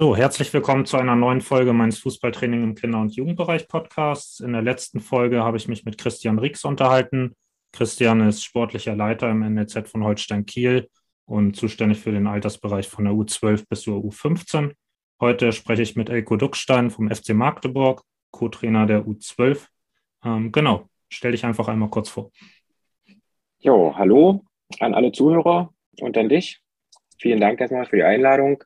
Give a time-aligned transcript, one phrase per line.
[0.00, 4.38] So, herzlich willkommen zu einer neuen Folge meines Fußballtraining im Kinder- und Jugendbereich Podcasts.
[4.38, 7.34] In der letzten Folge habe ich mich mit Christian Rix unterhalten.
[7.72, 10.88] Christian ist sportlicher Leiter im NLZ von Holstein Kiel
[11.26, 14.74] und zuständig für den Altersbereich von der U12 bis zur U15.
[15.20, 19.66] Heute spreche ich mit Elko Duckstein vom FC Magdeburg, Co-Trainer der U12.
[20.24, 22.30] Ähm, genau, stell dich einfach einmal kurz vor.
[23.58, 24.44] Jo, hallo
[24.78, 26.60] an alle Zuhörer und an dich.
[27.18, 28.62] Vielen Dank erstmal für die Einladung.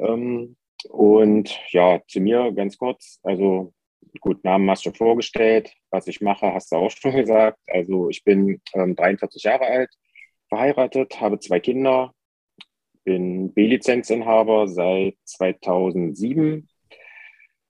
[0.00, 0.56] Ähm,
[0.88, 3.20] und ja, zu mir ganz kurz.
[3.22, 3.72] Also
[4.20, 5.72] gut, Namen hast du vorgestellt.
[5.90, 7.58] Was ich mache, hast du auch schon gesagt.
[7.66, 9.90] Also ich bin ähm, 43 Jahre alt,
[10.48, 12.14] verheiratet, habe zwei Kinder,
[13.04, 16.68] bin B-Lizenzinhaber seit 2007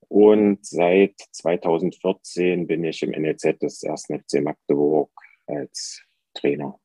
[0.07, 4.07] und seit 2014 bin ich im NLZ des 1.
[4.07, 5.11] FC Magdeburg
[5.47, 6.77] als Trainer.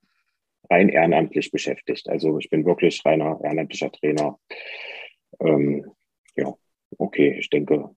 [0.71, 2.09] Rein ehrenamtlich beschäftigt.
[2.09, 4.39] Also ich bin wirklich reiner ehrenamtlicher Trainer
[5.41, 5.91] ähm,
[6.37, 6.55] ja,
[6.98, 7.91] okay, ich denke,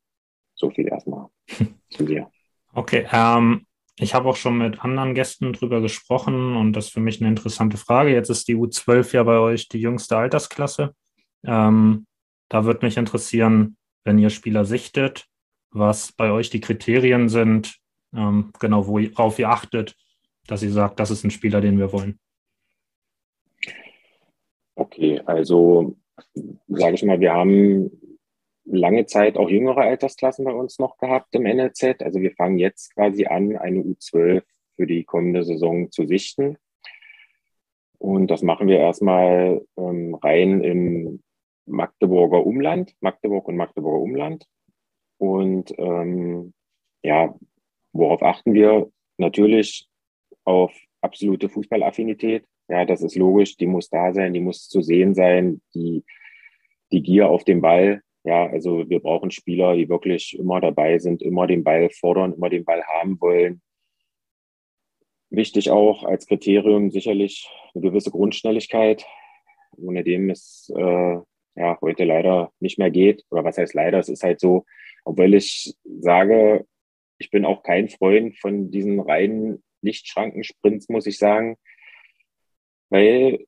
[0.55, 1.27] so viel erstmal
[1.89, 2.29] zu mir.
[2.73, 3.65] Okay, ähm,
[3.97, 7.29] ich habe auch schon mit anderen Gästen drüber gesprochen und das ist für mich eine
[7.29, 8.13] interessante Frage.
[8.13, 10.95] Jetzt ist die U12 ja bei euch die jüngste Altersklasse.
[11.43, 12.05] Ähm,
[12.47, 15.25] da würde mich interessieren, wenn ihr Spieler sichtet,
[15.71, 17.77] was bei euch die Kriterien sind,
[18.13, 19.95] ähm, genau, worauf ihr achtet,
[20.47, 22.19] dass ihr sagt, das ist ein Spieler, den wir wollen.
[24.75, 25.97] Okay, also
[26.67, 27.91] sage ich mal, wir haben
[28.65, 32.01] lange Zeit auch jüngere Altersklassen bei uns noch gehabt im NLZ.
[32.01, 34.43] Also wir fangen jetzt quasi an, eine U12
[34.75, 36.57] für die kommende Saison zu sichten.
[37.97, 41.21] Und das machen wir erstmal ähm, rein im
[41.65, 44.45] Magdeburger Umland, Magdeburg und Magdeburger Umland.
[45.17, 46.53] Und ähm,
[47.03, 47.35] ja,
[47.91, 48.89] worauf achten wir?
[49.17, 49.89] Natürlich
[50.45, 52.47] auf absolute Fußballaffinität.
[52.69, 56.03] Ja, das ist logisch, die muss da sein, die muss zu sehen sein, die,
[56.91, 58.03] die Gier auf den Ball.
[58.23, 62.49] Ja, also wir brauchen Spieler, die wirklich immer dabei sind, immer den Ball fordern, immer
[62.49, 63.61] den Ball haben wollen.
[65.31, 69.03] Wichtig auch als Kriterium sicherlich eine gewisse Grundschnelligkeit,
[69.77, 71.17] ohne dem es äh,
[71.55, 73.25] ja heute leider nicht mehr geht.
[73.31, 73.97] Oder was heißt leider?
[73.97, 74.65] Es ist halt so,
[75.05, 76.67] obwohl ich sage,
[77.17, 81.57] ich bin auch kein Freund von diesen reinen Lichtschrankensprints, muss ich sagen
[82.89, 83.45] weil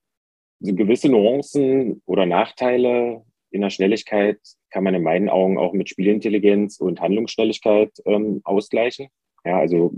[0.60, 5.90] so gewisse Nuancen oder Nachteile in der Schnelligkeit kann man in meinen Augen auch mit
[5.90, 9.10] Spielintelligenz und Handlungsschnelligkeit ähm, ausgleichen.
[9.44, 9.94] Ja, also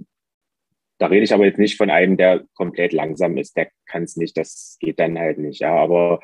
[0.97, 4.15] da rede ich aber jetzt nicht von einem, der komplett langsam ist, der kann es
[4.15, 5.59] nicht, das geht dann halt nicht.
[5.59, 6.21] Ja, aber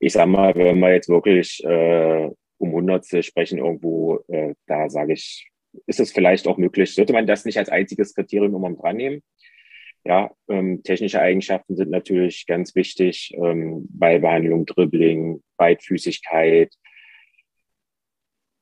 [0.00, 5.14] ich sag mal, wenn wir jetzt wirklich äh, um Hundertstel sprechen irgendwo, äh, da sage
[5.14, 5.50] ich,
[5.86, 6.94] ist es vielleicht auch möglich.
[6.94, 9.22] Sollte man das nicht als einziges Kriterium immer dran nehmen?
[10.08, 13.30] Ja, ähm, technische Eigenschaften sind natürlich ganz wichtig.
[13.36, 16.72] Ähm, Ballbehandlung, Dribbling, Beidfüßigkeit,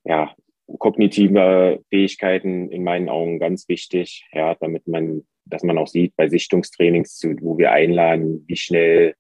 [0.03, 0.35] ja,
[0.81, 6.29] kognitive Fähigkeiten in meinen Augen ganz wichtig, ja, damit man, dass man auch sieht bei
[6.29, 9.15] Sichtungstrainings, wo wir einladen, wie schnell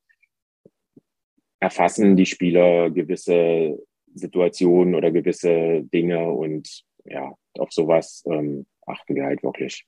[1.60, 3.78] erfassen die Spieler gewisse
[4.14, 9.86] Situationen oder gewisse Dinge und ja, auf sowas ähm, achten wir halt wirklich.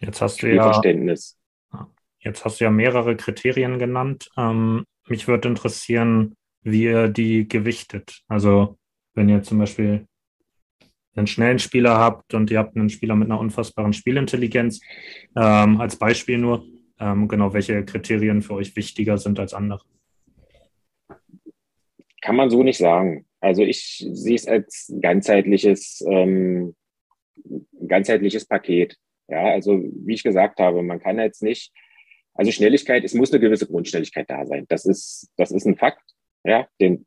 [0.00, 1.39] Jetzt hast du ja Verständnis.
[2.20, 4.30] Jetzt hast du ja mehrere Kriterien genannt.
[4.36, 8.22] Ähm, mich würde interessieren, wie ihr die gewichtet.
[8.28, 8.78] Also
[9.14, 10.06] wenn ihr zum Beispiel
[11.16, 14.80] einen schnellen Spieler habt und ihr habt einen Spieler mit einer unfassbaren Spielintelligenz,
[15.36, 16.64] ähm, als Beispiel nur,
[17.00, 19.82] ähm, genau, welche Kriterien für euch wichtiger sind als andere?
[22.20, 23.26] Kann man so nicht sagen.
[23.40, 26.76] Also ich sehe es als ganzheitliches, ähm,
[27.88, 28.96] ganzheitliches Paket.
[29.28, 31.72] Ja, also wie ich gesagt habe, man kann jetzt nicht
[32.34, 34.66] also Schnelligkeit, es muss eine gewisse Grundschnelligkeit da sein.
[34.68, 36.02] Das ist, das ist ein Fakt.
[36.44, 37.06] Ja, den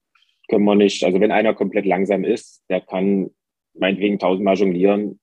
[0.50, 3.31] können wir nicht, also wenn einer komplett langsam ist, der kann
[3.73, 5.19] meinetwegen tausendmal jonglieren,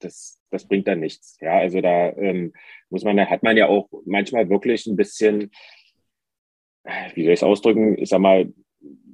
[0.00, 1.38] das, das bringt dann nichts.
[1.40, 2.52] Ja, also da ähm,
[2.90, 5.50] muss man, hat man ja auch manchmal wirklich ein bisschen,
[7.14, 8.52] wie soll ich es ausdrücken, ich sag mal,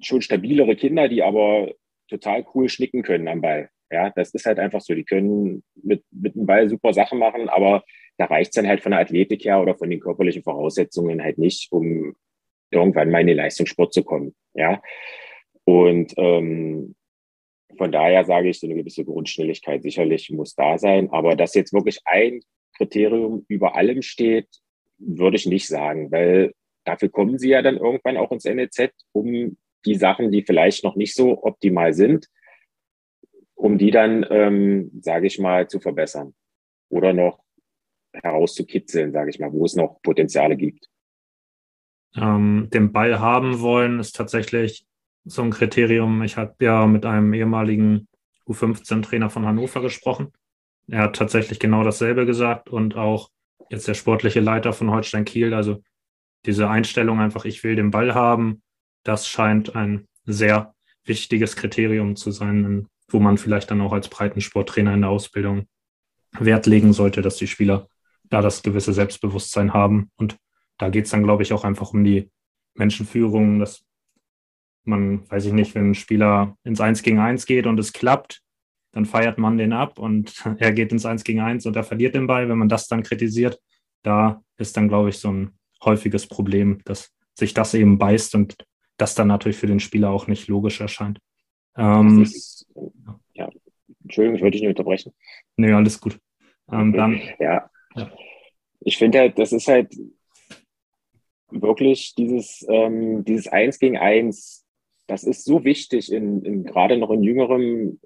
[0.00, 1.72] schon stabilere Kinder, die aber
[2.08, 3.70] total cool schnicken können am Ball.
[3.90, 4.94] Ja, das ist halt einfach so.
[4.94, 7.84] Die können mit, mit dem Ball super Sachen machen, aber
[8.20, 11.38] da reicht es dann halt von der Athletik her oder von den körperlichen Voraussetzungen halt
[11.38, 12.14] nicht, um
[12.70, 14.34] irgendwann mal in den Leistungssport zu kommen.
[14.52, 14.82] Ja.
[15.64, 16.94] Und ähm,
[17.78, 21.08] von daher sage ich, so eine gewisse Grundschnelligkeit sicherlich muss da sein.
[21.12, 22.42] Aber dass jetzt wirklich ein
[22.76, 24.48] Kriterium über allem steht,
[24.98, 26.52] würde ich nicht sagen, weil
[26.84, 29.56] dafür kommen sie ja dann irgendwann auch ins NEZ, um
[29.86, 32.26] die Sachen, die vielleicht noch nicht so optimal sind,
[33.54, 36.34] um die dann, ähm, sage ich mal, zu verbessern
[36.90, 37.40] oder noch
[38.12, 40.88] herauszukitzeln, sage ich mal, wo es noch Potenziale gibt.
[42.16, 44.86] Ähm, den Ball haben wollen ist tatsächlich
[45.24, 46.22] so ein Kriterium.
[46.22, 48.08] Ich habe ja mit einem ehemaligen
[48.48, 50.32] U15-Trainer von Hannover gesprochen.
[50.88, 53.30] Er hat tatsächlich genau dasselbe gesagt und auch
[53.70, 55.54] jetzt der sportliche Leiter von Holstein Kiel.
[55.54, 55.82] Also
[56.46, 58.62] diese Einstellung einfach, ich will den Ball haben,
[59.04, 60.74] das scheint ein sehr
[61.04, 65.66] wichtiges Kriterium zu sein, wo man vielleicht dann auch als Breitensporttrainer in der Ausbildung
[66.38, 67.88] Wert legen sollte, dass die Spieler
[68.30, 70.10] da das gewisse Selbstbewusstsein haben.
[70.16, 70.36] Und
[70.78, 72.30] da geht es dann, glaube ich, auch einfach um die
[72.74, 73.84] Menschenführung, dass
[74.84, 78.42] man, weiß ich nicht, wenn ein Spieler ins Eins gegen Eins geht und es klappt,
[78.92, 82.14] dann feiert man den ab und er geht ins Eins gegen Eins und er verliert
[82.14, 82.48] den Ball.
[82.48, 83.60] Wenn man das dann kritisiert,
[84.02, 88.56] da ist dann, glaube ich, so ein häufiges Problem, dass sich das eben beißt und
[88.96, 91.18] das dann natürlich für den Spieler auch nicht logisch erscheint.
[91.76, 92.66] Ähm, ist,
[93.32, 93.48] ja,
[94.02, 95.12] Entschuldigung, ich wollte dich nicht unterbrechen.
[95.56, 96.18] Nee, alles gut.
[96.70, 97.69] Ähm, dann, ja.
[98.80, 99.94] Ich finde halt, das ist halt
[101.50, 104.64] wirklich dieses, ähm, dieses Eins gegen Eins,
[105.06, 108.00] das ist so wichtig, in, in gerade noch in jüngerem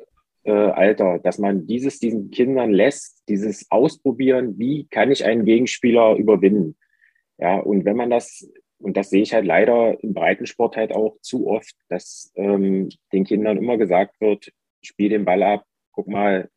[0.44, 6.16] äh, Alter, dass man dieses diesen Kindern lässt, dieses Ausprobieren, wie kann ich einen Gegenspieler
[6.16, 6.76] überwinden.
[7.38, 8.48] Ja, und wenn man das,
[8.78, 13.24] und das sehe ich halt leider im Breitensport halt auch zu oft, dass ähm, den
[13.24, 14.52] Kindern immer gesagt wird,
[14.82, 16.48] spiel den Ball ab, guck mal,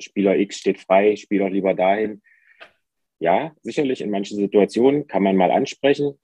[0.00, 2.22] Spieler X steht frei, spiel doch lieber dahin.
[3.18, 6.18] Ja, sicherlich in manchen Situationen kann man mal ansprechen,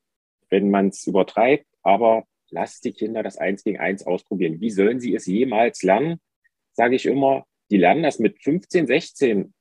[0.49, 4.61] wenn man es übertreibt, aber lasst die Kinder das Eins gegen Eins ausprobieren.
[4.61, 6.21] Wie sollen sie es jemals lernen?
[6.73, 9.53] Sage ich immer, die lernen das mit 15, 16,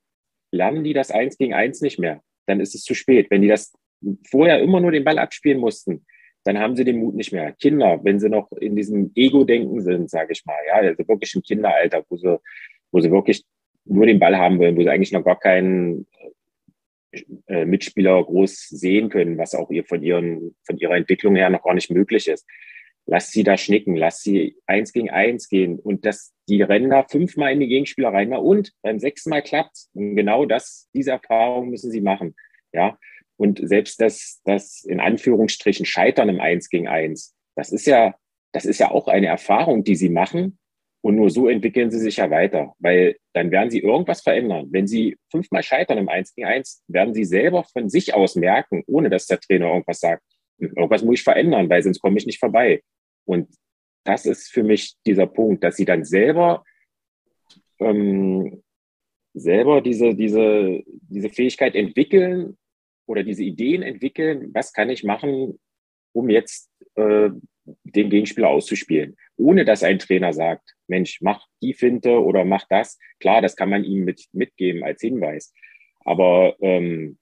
[0.52, 2.22] lernen die das Eins gegen Eins nicht mehr.
[2.46, 3.30] Dann ist es zu spät.
[3.30, 3.72] Wenn die das
[4.30, 6.06] vorher immer nur den Ball abspielen mussten,
[6.44, 7.52] dann haben sie den Mut nicht mehr.
[7.52, 11.42] Kinder, wenn sie noch in diesem Ego-Denken sind, sage ich mal, ja, also wirklich im
[11.42, 12.38] Kinderalter, wo sie,
[12.92, 13.44] wo sie wirklich
[13.86, 16.06] nur den Ball haben wollen, wo sie eigentlich noch gar keinen
[17.46, 21.62] äh, Mitspieler groß sehen können, was auch ihr von ihren, von ihrer Entwicklung her noch
[21.62, 22.46] gar nicht möglich ist.
[23.06, 27.04] Lass sie da schnicken, lass sie eins gegen eins gehen und das, die rennen da
[27.04, 28.32] fünfmal in die Gegenspieler rein.
[28.32, 32.34] Und beim sechsten Mal klappt Und genau das, diese Erfahrung müssen sie machen.
[32.72, 32.98] Ja.
[33.36, 38.14] Und selbst das, das in Anführungsstrichen Scheitern im Eins gegen eins, das ist ja,
[38.52, 40.58] das ist ja auch eine Erfahrung, die sie machen.
[41.06, 44.66] Und nur so entwickeln sie sich ja weiter, weil dann werden sie irgendwas verändern.
[44.72, 48.82] Wenn sie fünfmal scheitern im Eins gegen eins, werden sie selber von sich aus merken,
[48.88, 50.24] ohne dass der Trainer irgendwas sagt,
[50.58, 52.82] irgendwas muss ich verändern, weil sonst komme ich nicht vorbei.
[53.24, 53.48] Und
[54.02, 56.64] das ist für mich dieser Punkt, dass sie dann selber,
[57.78, 58.64] ähm,
[59.32, 62.58] selber diese, diese, diese Fähigkeit entwickeln
[63.06, 65.60] oder diese Ideen entwickeln, was kann ich machen,
[66.12, 67.30] um jetzt äh,
[67.84, 72.98] den Gegenspieler auszuspielen, ohne dass ein Trainer sagt, Mensch, mach die Finte oder mach das.
[73.20, 75.52] Klar, das kann man ihm mit, mitgeben als Hinweis.
[76.00, 77.18] Aber ähm,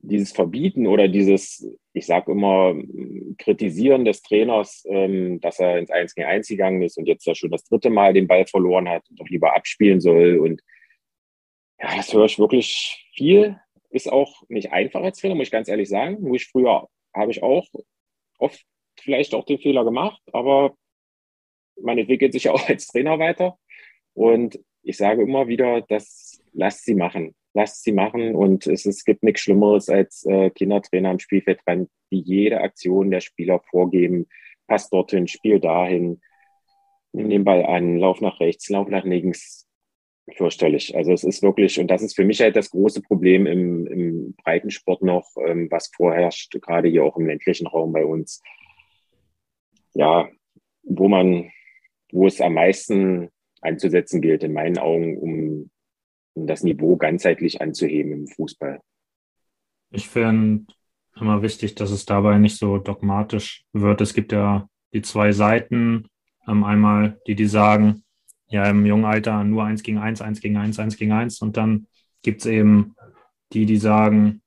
[0.00, 2.74] dieses Verbieten oder dieses, ich sage immer,
[3.38, 7.34] Kritisieren des Trainers, ähm, dass er ins 1 gegen 1 gegangen ist und jetzt ja
[7.34, 10.38] schon das dritte Mal den Ball verloren hat und doch lieber abspielen soll.
[10.38, 10.60] Und
[11.80, 13.58] ja, das höre ich wirklich viel.
[13.90, 16.18] Ist auch nicht einfach als Trainer, muss ich ganz ehrlich sagen.
[16.20, 17.66] Wo ich früher habe ich auch
[18.38, 18.60] oft
[19.00, 20.74] vielleicht auch den Fehler gemacht, aber
[21.82, 23.58] man entwickelt sich ja auch als Trainer weiter.
[24.14, 28.34] Und ich sage immer wieder, das lasst sie machen lasst sie machen.
[28.34, 33.20] Und es, es gibt nichts Schlimmeres als äh, Kindertrainer am Spielfeldrand, die jede Aktion der
[33.20, 34.26] Spieler vorgeben.
[34.66, 36.20] Pass dorthin, spiel dahin,
[37.12, 39.68] nimm den Ball an, lauf nach rechts, lauf nach links.
[40.36, 40.96] Fürchterlich.
[40.96, 44.34] Also es ist wirklich, und das ist für mich halt das große Problem im, im
[44.44, 48.40] Breitensport noch, ähm, was vorherrscht, gerade hier auch im ländlichen Raum bei uns.
[49.94, 50.28] Ja,
[50.84, 51.50] wo man,
[52.12, 55.70] wo es am meisten anzusetzen gilt, in meinen Augen, um
[56.34, 58.80] um das Niveau ganzheitlich anzuheben im Fußball.
[59.90, 60.72] Ich finde
[61.16, 64.00] immer wichtig, dass es dabei nicht so dogmatisch wird.
[64.00, 66.06] Es gibt ja die zwei Seiten.
[66.48, 68.02] Ähm, einmal die, die sagen,
[68.48, 71.40] ja, im jungen Alter nur eins gegen eins, eins gegen eins, eins gegen eins.
[71.40, 71.86] Und dann
[72.22, 72.94] gibt es eben
[73.52, 74.42] die, die sagen,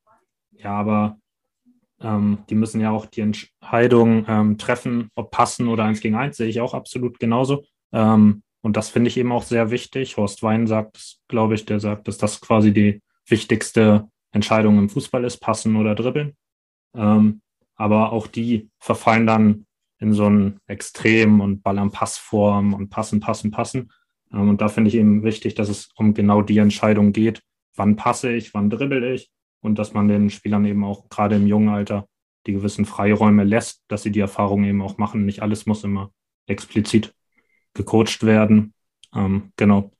[0.51, 1.19] ja, aber
[2.01, 6.37] ähm, die müssen ja auch die Entscheidung ähm, treffen, ob passen oder eins gegen eins,
[6.37, 7.65] sehe ich auch absolut genauso.
[7.93, 10.17] Ähm, und das finde ich eben auch sehr wichtig.
[10.17, 15.23] Horst Wein sagt, glaube ich, der sagt, dass das quasi die wichtigste Entscheidung im Fußball
[15.23, 16.33] ist, passen oder dribbeln.
[16.95, 17.41] Ähm,
[17.75, 19.65] aber auch die verfallen dann
[19.99, 23.91] in so ein Extrem und Ball am Passform und passen, passen, passen.
[24.33, 27.41] Ähm, und da finde ich eben wichtig, dass es um genau die Entscheidung geht,
[27.75, 29.31] wann passe ich, wann dribbel ich
[29.65, 32.07] und dass man den Spielern eben auch gerade im jungen Alter
[32.45, 35.25] die gewissen Freiräume lässt, dass sie die Erfahrung eben auch machen.
[35.25, 36.11] Nicht alles muss immer
[36.45, 37.13] explizit
[37.73, 38.75] gecoacht werden.
[39.15, 39.91] Ähm, genau.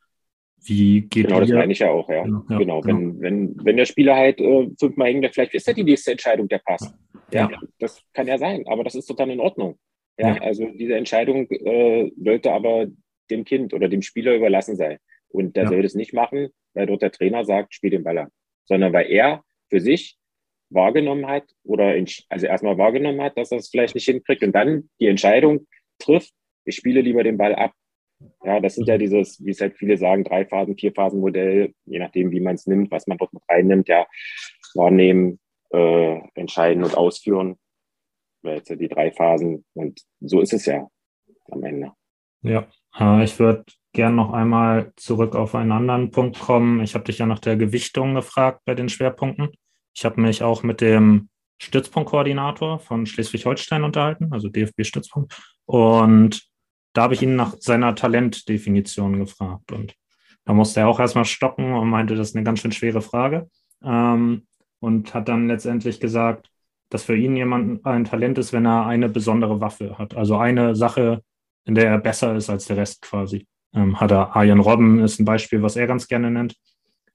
[0.64, 2.24] Wie geht Genau, das meine ich ja auch, ja.
[2.24, 2.82] Genau, ja, genau.
[2.82, 3.00] genau.
[3.00, 6.48] Wenn, wenn, wenn der Spieler halt äh, fünfmal hängt, vielleicht ist ja die nächste Entscheidung
[6.48, 6.94] der Pass.
[7.32, 9.80] Ja, ja, das kann ja sein, aber das ist total in Ordnung.
[10.18, 12.86] Ja, also diese Entscheidung äh, sollte aber
[13.32, 14.98] dem Kind oder dem Spieler überlassen sein.
[15.28, 18.30] Und der soll das nicht machen, weil dort der Trainer sagt, spiel den Ball an.
[18.64, 20.18] Sondern weil er für sich
[20.70, 24.54] wahrgenommen hat oder in, also erstmal wahrgenommen hat, dass er es vielleicht nicht hinkriegt und
[24.54, 25.68] dann die Entscheidung
[26.00, 26.34] trifft,
[26.66, 27.74] ich spiele lieber den Ball ab.
[28.44, 29.00] Ja, das sind ja mhm.
[29.00, 32.56] dieses, wie es halt viele sagen, drei Phasen, vier Phasen Modell, je nachdem, wie man
[32.56, 34.08] es nimmt, was man dort mit reinnimmt, ja,
[34.74, 35.40] wahrnehmen,
[35.72, 37.58] äh, entscheiden und ausführen.
[38.44, 40.88] Jetzt die drei Phasen und so ist es ja
[41.50, 41.92] am Ende.
[42.42, 42.68] Ja,
[43.24, 46.82] ich würde gern noch einmal zurück auf einen anderen Punkt kommen.
[46.82, 49.50] Ich habe dich ja nach der Gewichtung gefragt bei den Schwerpunkten.
[49.94, 55.36] Ich habe mich auch mit dem Stützpunktkoordinator von Schleswig-Holstein unterhalten, also DFB-Stützpunkt.
[55.66, 56.44] Und
[56.94, 59.72] da habe ich ihn nach seiner Talentdefinition gefragt.
[59.72, 59.96] Und
[60.44, 63.50] da musste er auch erstmal stocken und meinte, das ist eine ganz schön schwere Frage.
[63.84, 64.46] Ähm,
[64.80, 66.50] und hat dann letztendlich gesagt,
[66.90, 70.16] dass für ihn jemand ein Talent ist, wenn er eine besondere Waffe hat.
[70.16, 71.24] Also eine Sache,
[71.66, 73.48] in der er besser ist als der Rest quasi.
[73.74, 76.56] Ähm, hat er Arjen Robben ist ein Beispiel, was er ganz gerne nennt.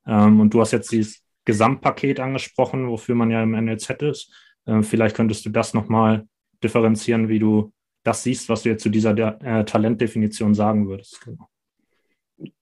[0.06, 4.32] Ähm, und du hast jetzt dieses Gesamtpaket angesprochen, wofür man ja im NLZ ist.
[4.66, 6.26] Ähm, vielleicht könntest du das nochmal
[6.62, 11.20] differenzieren, wie du das siehst, was du jetzt zu dieser äh, Talentdefinition sagen würdest.
[11.22, 11.48] Genau.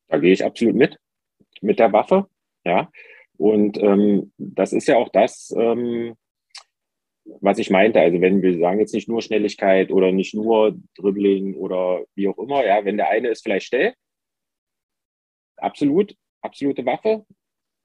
[0.08, 0.98] Da gehe ich absolut mit,
[1.60, 2.26] mit der Waffe.
[2.64, 2.90] Ja.
[3.36, 6.14] Und ähm, das ist ja auch das, ähm,
[7.40, 8.00] was ich meinte.
[8.00, 12.38] Also wenn wir sagen jetzt nicht nur Schnelligkeit oder nicht nur Dribbling oder wie auch
[12.38, 13.94] immer, ja, wenn der eine ist vielleicht schnell,
[15.56, 17.24] absolut, absolute Waffe,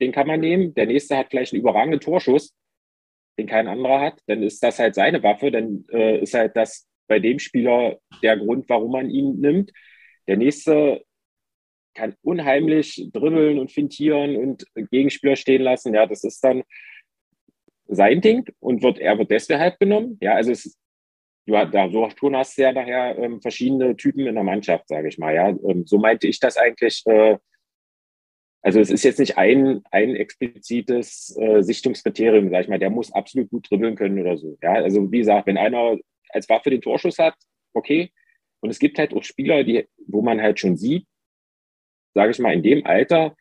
[0.01, 0.73] den kann man nehmen.
[0.73, 2.53] Der nächste hat vielleicht einen überragenden Torschuss,
[3.37, 6.87] den kein anderer hat, dann ist das halt seine Waffe, dann äh, ist halt das
[7.07, 9.71] bei dem Spieler der Grund, warum man ihn nimmt.
[10.27, 11.03] Der nächste
[11.93, 15.93] kann unheimlich dribbeln und fintieren und Gegenspieler stehen lassen.
[15.93, 16.63] Ja, das ist dann
[17.87, 20.17] sein Ding und wird, er wird deshalb genommen.
[20.21, 20.77] Ja, also es,
[21.45, 25.07] du, da, so schon hast du ja nachher ähm, verschiedene Typen in der Mannschaft, sage
[25.07, 25.33] ich mal.
[25.33, 27.03] Ja, ähm, so meinte ich das eigentlich.
[27.05, 27.37] Äh,
[28.61, 33.11] also es ist jetzt nicht ein, ein explizites äh, Sichtungskriterium, sage ich mal, der muss
[33.11, 34.57] absolut gut dribbeln können oder so.
[34.61, 35.97] Ja, also wie gesagt, wenn einer
[36.29, 37.35] als Waffe den Torschuss hat,
[37.73, 38.11] okay.
[38.61, 41.05] Und es gibt halt auch Spieler, die, wo man halt schon sieht,
[42.13, 43.35] sage ich mal, in dem Alter,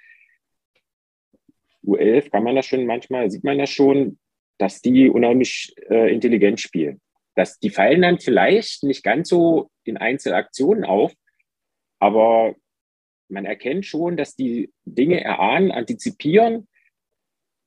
[1.85, 4.19] U11 kann man das schon manchmal, sieht man das schon,
[4.59, 7.01] dass die unheimlich äh, intelligent spielen.
[7.35, 11.13] Dass die fallen dann vielleicht nicht ganz so in Einzelaktionen auf,
[11.99, 12.55] aber
[13.29, 16.69] man erkennt schon, dass die Dinge erahnen, antizipieren.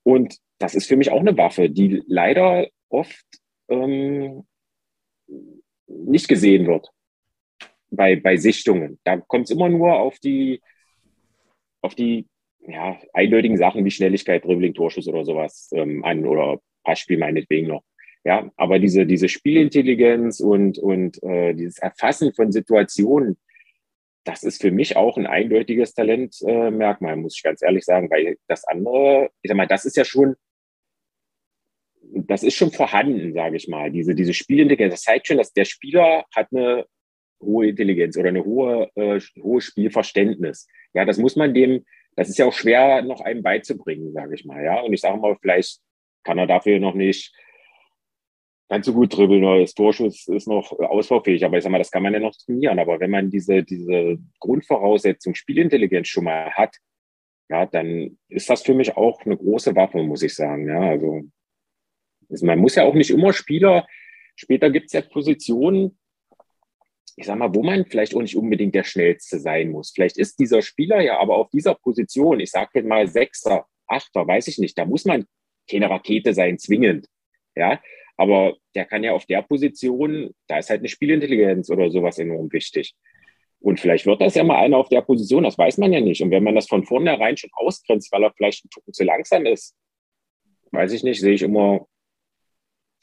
[0.03, 3.25] Und das ist für mich auch eine Waffe, die leider oft
[3.69, 4.45] ähm,
[5.87, 6.89] nicht gesehen wird
[7.89, 8.99] bei, bei Sichtungen.
[9.03, 10.61] Da kommt es immer nur auf die,
[11.81, 12.27] auf die
[12.67, 17.83] ja, eindeutigen Sachen wie Schnelligkeit, Dribbling, Torschuss oder sowas ähm, an oder Passspiel meinetwegen noch.
[18.23, 23.37] Ja, aber diese, diese Spielintelligenz und, und äh, dieses Erfassen von Situationen,
[24.23, 28.37] das ist für mich auch ein eindeutiges Talentmerkmal, äh, muss ich ganz ehrlich sagen, weil
[28.47, 30.35] das andere, ich sag mal, das ist ja schon,
[32.01, 33.91] das ist schon vorhanden, sage ich mal.
[33.91, 36.85] Diese, diese Spielintelligenz, das zeigt schon, dass der Spieler hat eine
[37.39, 40.67] hohe Intelligenz oder eine hohe, äh, hohe Spielverständnis.
[40.95, 44.45] Ja, das muss man dem, das ist ja auch schwer noch einem beizubringen, sage ich
[44.45, 44.63] mal.
[44.63, 45.79] Ja, und ich sage mal, vielleicht
[46.25, 47.33] kann er dafür noch nicht
[48.67, 51.45] ganz so gut dribbeln oder das Torschuss ist noch ausbaufähig.
[51.45, 52.79] Aber ich sag mal, das kann man ja noch trainieren.
[52.79, 56.75] Aber wenn man diese, diese Grundvoraussetzung Spielintelligenz schon mal hat,
[57.49, 60.67] ja, dann ist das für mich auch eine große Waffe, muss ich sagen.
[60.67, 61.21] Ja, also,
[62.41, 63.87] man muss ja auch nicht immer Spieler,
[64.35, 65.99] später gibt es ja Positionen,
[67.17, 69.91] ich sag mal, wo man vielleicht auch nicht unbedingt der Schnellste sein muss.
[69.91, 74.47] Vielleicht ist dieser Spieler ja aber auf dieser Position, ich sage mal Sechster, Achter, weiß
[74.47, 75.27] ich nicht, da muss man
[75.69, 77.07] keine Rakete sein, zwingend.
[77.55, 77.79] Ja,
[78.17, 82.51] aber der kann ja auf der Position, da ist halt eine Spielintelligenz oder sowas enorm
[82.51, 82.95] wichtig.
[83.59, 86.21] Und vielleicht wird das ja mal einer auf der Position, das weiß man ja nicht.
[86.21, 89.45] Und wenn man das von vornherein schon ausgrenzt, weil er vielleicht ein Tucken zu langsam
[89.45, 89.75] ist,
[90.71, 91.87] weiß ich nicht, sehe ich immer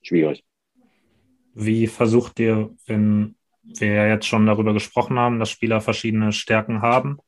[0.02, 0.44] schwierig.
[1.54, 6.82] Wie versucht ihr, wenn wir ja jetzt schon darüber gesprochen haben, dass Spieler verschiedene Stärken
[6.82, 7.18] haben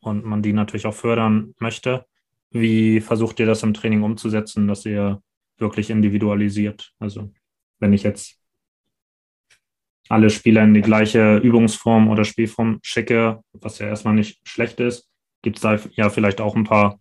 [0.00, 2.06] und man die natürlich auch fördern möchte,
[2.54, 5.20] wie versucht ihr das im Training umzusetzen, dass ihr
[5.58, 6.94] wirklich individualisiert?
[7.00, 7.32] Also
[7.80, 8.38] wenn ich jetzt
[10.08, 15.10] alle Spieler in die gleiche Übungsform oder Spielform schicke, was ja erstmal nicht schlecht ist,
[15.42, 17.00] gibt es da ja vielleicht auch ein paar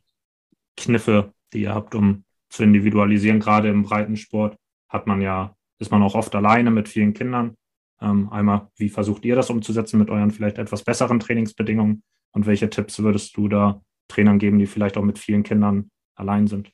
[0.76, 3.40] Kniffe, die ihr habt, um zu individualisieren.
[3.40, 4.58] Gerade im Breitensport
[4.90, 7.56] hat man ja, ist man auch oft alleine mit vielen Kindern.
[8.02, 12.72] Ähm, einmal, wie versucht ihr das umzusetzen mit euren vielleicht etwas besseren Trainingsbedingungen und welche
[12.72, 16.72] Tipps würdest du da Trainern geben, die vielleicht auch mit vielen Kindern allein sind?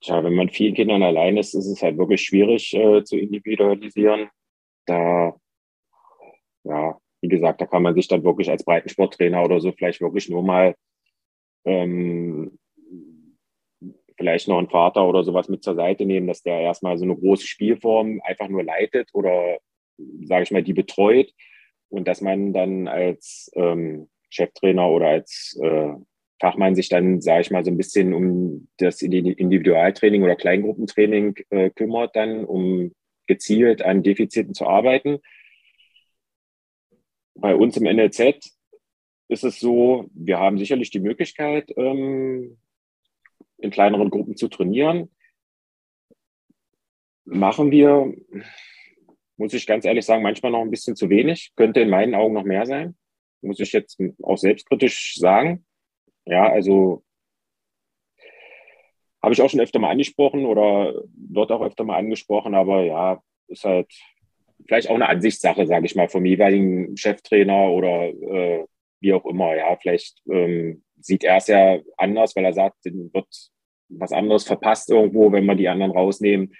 [0.00, 4.28] Tja, wenn man vielen Kindern allein ist, ist es halt wirklich schwierig äh, zu individualisieren.
[4.84, 5.34] da,
[6.64, 10.28] ja, wie gesagt, da kann man sich dann wirklich als Breitensporttrainer oder so vielleicht wirklich
[10.28, 10.74] nur mal
[11.64, 12.58] ähm,
[14.16, 17.16] vielleicht noch einen Vater oder sowas mit zur Seite nehmen, dass der erstmal so eine
[17.16, 19.58] große Spielform einfach nur leitet oder,
[20.24, 21.32] sage ich mal, die betreut
[21.88, 25.92] und dass man dann als ähm, Cheftrainer oder als äh,
[26.40, 31.70] Fachmann sich dann, sage ich mal, so ein bisschen um das Individualtraining oder Kleingruppentraining äh,
[31.70, 32.92] kümmert, dann um
[33.26, 35.18] gezielt an Defiziten zu arbeiten.
[37.34, 38.38] Bei uns im NLZ
[39.28, 42.58] ist es so, wir haben sicherlich die Möglichkeit, ähm,
[43.58, 45.10] in kleineren Gruppen zu trainieren.
[47.24, 48.14] Machen wir,
[49.36, 51.52] muss ich ganz ehrlich sagen, manchmal noch ein bisschen zu wenig.
[51.56, 52.96] Könnte in meinen Augen noch mehr sein.
[53.42, 55.64] Muss ich jetzt auch selbstkritisch sagen.
[56.24, 57.04] Ja, also
[59.22, 63.20] habe ich auch schon öfter mal angesprochen oder wird auch öfter mal angesprochen, aber ja,
[63.48, 63.92] ist halt
[64.66, 68.64] vielleicht auch eine Ansichtssache, sage ich mal, vom jeweiligen Cheftrainer oder äh,
[69.00, 69.56] wie auch immer.
[69.56, 73.50] Ja, vielleicht ähm, sieht er es ja anders, weil er sagt, wird
[73.88, 76.54] was anderes verpasst irgendwo, wenn wir die anderen rausnehmen.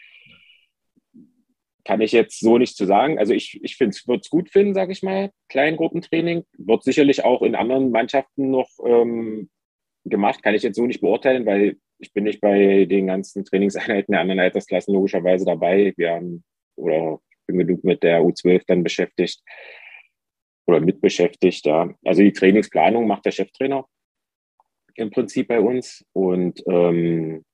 [1.87, 3.17] Kann ich jetzt so nicht zu sagen.
[3.17, 6.45] Also ich, ich würde es gut finden, sage ich mal, Kleingruppentraining.
[6.59, 9.49] Wird sicherlich auch in anderen Mannschaften noch ähm,
[10.05, 14.13] gemacht, kann ich jetzt so nicht beurteilen, weil ich bin nicht bei den ganzen Trainingseinheiten
[14.13, 15.95] der anderen Altersklassen logischerweise dabei.
[15.97, 19.41] Wir haben oder bin genug mit der U12 dann beschäftigt
[20.67, 21.65] oder mit beschäftigt.
[21.67, 21.95] Ja.
[22.05, 23.87] Also die Trainingsplanung macht der Cheftrainer
[24.97, 26.05] im Prinzip bei uns.
[26.13, 27.45] Und ähm,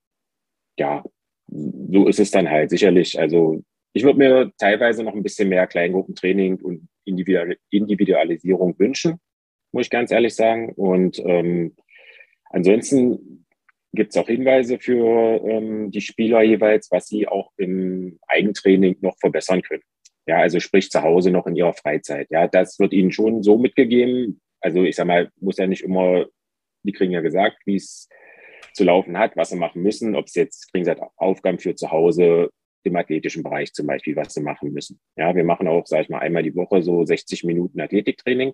[0.79, 1.05] ja,
[1.49, 3.19] so ist es dann halt sicherlich.
[3.19, 3.63] Also
[3.93, 9.19] ich würde mir teilweise noch ein bisschen mehr Kleingruppentraining und Individualisierung wünschen,
[9.73, 10.73] muss ich ganz ehrlich sagen.
[10.75, 11.77] Und ähm,
[12.51, 13.47] ansonsten
[13.93, 19.19] gibt es auch Hinweise für ähm, die Spieler jeweils, was sie auch im Eigentraining noch
[19.19, 19.83] verbessern können.
[20.27, 22.29] Ja, also sprich zu Hause noch in ihrer Freizeit.
[22.31, 24.41] Ja, das wird ihnen schon so mitgegeben.
[24.61, 26.27] Also ich sag mal, muss ja nicht immer
[26.85, 28.09] die kriegen ja gesagt, wie es
[28.75, 31.75] zu laufen hat, was sie machen müssen, ob sie jetzt kriegen sie halt Aufgaben für
[31.75, 32.51] zu Hause
[32.85, 35.01] im athletischen Bereich zum Beispiel, was sie machen müssen.
[35.17, 38.53] Ja, wir machen auch, sage ich mal, einmal die Woche so 60 Minuten Athletiktraining.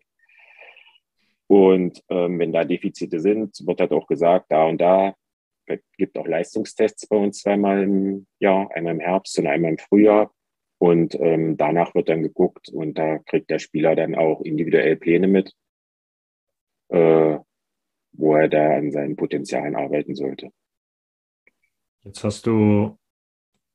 [1.46, 5.14] Und ähm, wenn da Defizite sind, wird halt auch gesagt, da und da.
[5.66, 9.78] Es gibt auch Leistungstests bei uns zweimal im Jahr, einmal im Herbst und einmal im
[9.78, 10.32] Frühjahr.
[10.78, 15.26] Und ähm, danach wird dann geguckt und da kriegt der Spieler dann auch individuell Pläne
[15.26, 15.52] mit,
[16.88, 17.38] äh,
[18.12, 20.50] wo er da an seinen Potenzialen arbeiten sollte.
[22.04, 22.96] Jetzt hast du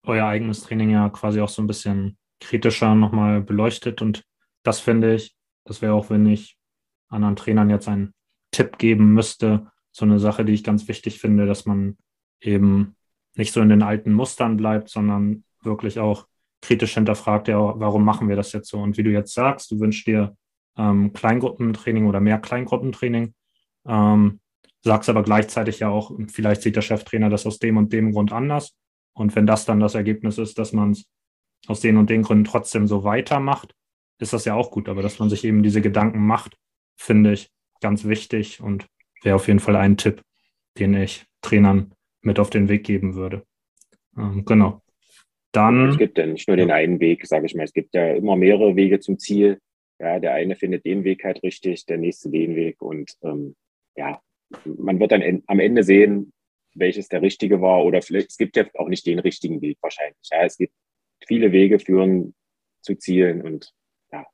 [0.04, 4.24] euer eigenes Training ja quasi auch so ein bisschen kritischer nochmal beleuchtet und
[4.64, 5.36] das finde ich,
[5.66, 6.58] das wäre auch, wenn ich
[7.10, 8.14] anderen Trainern jetzt einen
[8.52, 11.98] Tipp geben müsste, so eine Sache, die ich ganz wichtig finde, dass man
[12.42, 12.96] eben
[13.36, 16.28] nicht so in den alten Mustern bleibt, sondern wirklich auch
[16.62, 18.80] kritisch hinterfragt, ja, warum machen wir das jetzt so?
[18.80, 20.36] Und wie du jetzt sagst, du wünschst dir
[20.78, 23.34] ähm, Kleingruppentraining oder mehr Kleingruppentraining.
[23.86, 24.40] Ähm,
[24.82, 28.32] sagst aber gleichzeitig ja auch, vielleicht sieht der Cheftrainer das aus dem und dem Grund
[28.32, 28.76] anders.
[29.14, 31.06] Und wenn das dann das Ergebnis ist, dass man es
[31.68, 33.76] aus den und den Gründen trotzdem so weitermacht,
[34.20, 34.90] ist das ja auch gut.
[34.90, 36.58] Aber dass man sich eben diese Gedanken macht,
[36.96, 38.88] finde ich ganz wichtig und
[39.22, 40.22] wäre auf jeden Fall ein Tipp,
[40.78, 43.46] den ich Trainern mit auf den Weg geben würde.
[44.18, 44.82] Ähm, genau.
[45.52, 45.90] Dann.
[45.90, 47.64] Es gibt ja nicht nur den einen Weg, sage ich mal.
[47.64, 49.60] Es gibt ja immer mehrere Wege zum Ziel.
[50.00, 52.82] Ja, der eine findet den Weg halt richtig, der nächste den Weg.
[52.82, 53.56] Und ähm,
[53.96, 54.20] ja,
[54.66, 56.33] man wird dann am Ende sehen,
[56.76, 60.18] welches der richtige war oder vielleicht, es gibt ja auch nicht den richtigen Weg wahrscheinlich.
[60.32, 60.74] Ja, es gibt
[61.28, 62.36] viele Wege führen
[62.82, 63.74] zu Zielen und
[64.12, 64.26] ja,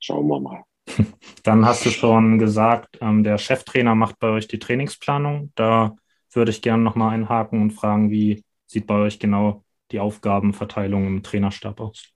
[0.00, 0.64] schauen wir mal.
[1.44, 5.52] Dann hast du schon gesagt, ähm, der Cheftrainer macht bei euch die Trainingsplanung.
[5.54, 5.96] Da
[6.32, 11.22] würde ich gerne nochmal einhaken und fragen, wie sieht bei euch genau die Aufgabenverteilung im
[11.22, 12.12] Trainerstab aus?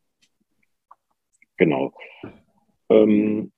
[1.57, 1.93] Genau.
[2.89, 3.53] Ähm,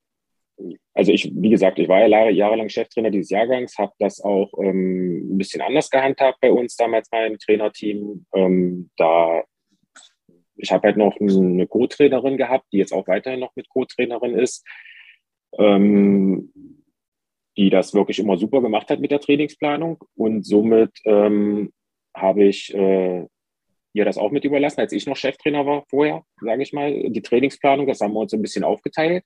[0.94, 5.34] also ich, wie gesagt, ich war ja jahrelang Cheftrainer dieses Jahrgangs, habe das auch ähm,
[5.34, 8.26] ein bisschen anders gehandhabt bei uns damals beim Trainerteam.
[8.34, 9.44] Ähm, da
[10.56, 14.66] ich habe halt noch eine Co-Trainerin gehabt, die jetzt auch weiterhin noch mit Co-Trainerin ist,
[15.58, 16.52] ähm,
[17.56, 20.02] die das wirklich immer super gemacht hat mit der Trainingsplanung.
[20.14, 21.72] Und somit ähm,
[22.14, 23.26] habe ich äh,
[23.92, 27.10] ihr das auch mit überlassen, als ich noch Cheftrainer war vorher, sage ich mal.
[27.10, 29.24] Die Trainingsplanung, das haben wir uns ein bisschen aufgeteilt.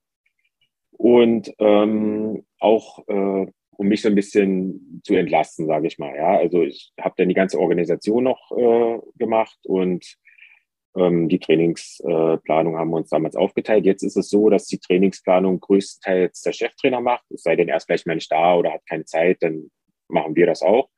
[1.01, 3.47] Und ähm, auch äh,
[3.81, 6.15] um mich so ein bisschen zu entlasten, sage ich mal.
[6.15, 10.05] Ja, also ich habe dann die ganze Organisation noch äh, gemacht und
[10.95, 13.87] ähm, die Trainingsplanung äh, haben wir uns damals aufgeteilt.
[13.87, 17.25] Jetzt ist es so, dass die Trainingsplanung größtenteils der Cheftrainer macht.
[17.31, 19.71] Es sei denn, er ist vielleicht mal nicht da oder hat keine Zeit, dann
[20.09, 20.91] machen wir das auch.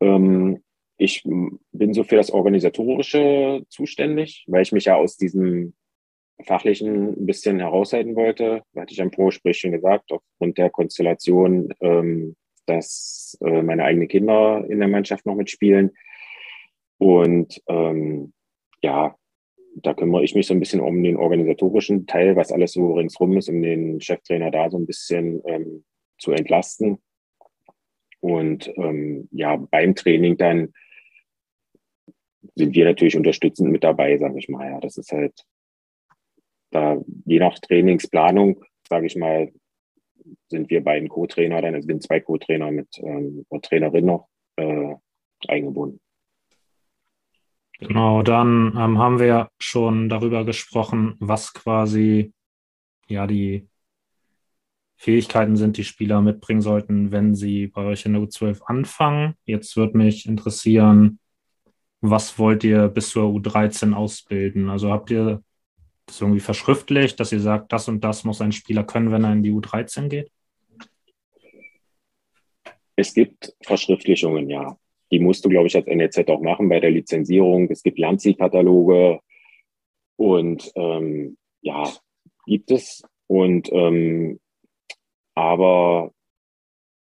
[0.00, 0.64] Ähm,
[0.96, 5.74] ich bin so für das Organisatorische zuständig, weil ich mich ja aus diesem
[6.42, 8.62] Fachlichen ein bisschen heraushalten wollte.
[8.76, 14.64] Hatte ich am Pro-Sprich schon gesagt, aufgrund der Konstellation, ähm, dass äh, meine eigenen Kinder
[14.68, 15.92] in der Mannschaft noch mitspielen.
[16.98, 18.32] Und ähm,
[18.82, 19.14] ja,
[19.76, 23.36] da kümmere ich mich so ein bisschen um den organisatorischen Teil, was alles so ringsrum
[23.36, 25.84] ist, um den Cheftrainer da so ein bisschen ähm,
[26.18, 26.98] zu entlasten.
[28.20, 30.72] Und ähm, ja, beim Training dann
[32.54, 34.70] sind wir natürlich unterstützend mit dabei, sage ich mal.
[34.70, 35.44] Ja, das ist halt
[36.74, 39.52] da je nach Trainingsplanung, sage ich mal,
[40.48, 44.94] sind wir beiden Co-Trainer, dann sind zwei Co-Trainer mit ähm, Trainerin noch äh,
[45.46, 46.00] eingebunden.
[47.78, 52.32] Genau, dann ähm, haben wir schon darüber gesprochen, was quasi
[53.08, 53.68] ja die
[54.96, 59.34] Fähigkeiten sind, die Spieler mitbringen sollten, wenn sie bei euch in der U12 anfangen.
[59.44, 61.18] Jetzt würde mich interessieren,
[62.00, 64.70] was wollt ihr bis zur U13 ausbilden?
[64.70, 65.42] Also habt ihr
[66.06, 69.32] das irgendwie verschriftlicht, dass ihr sagt, das und das muss ein Spieler können, wenn er
[69.32, 70.30] in die U13 geht?
[72.96, 74.76] Es gibt Verschriftlichungen, ja
[75.14, 77.70] die musst du, glaube ich, als NEZ auch machen bei der Lizenzierung.
[77.70, 79.20] Es gibt Lernzielkataloge
[80.16, 81.88] und ähm, ja,
[82.46, 83.02] gibt es.
[83.28, 84.40] Und ähm,
[85.36, 86.12] aber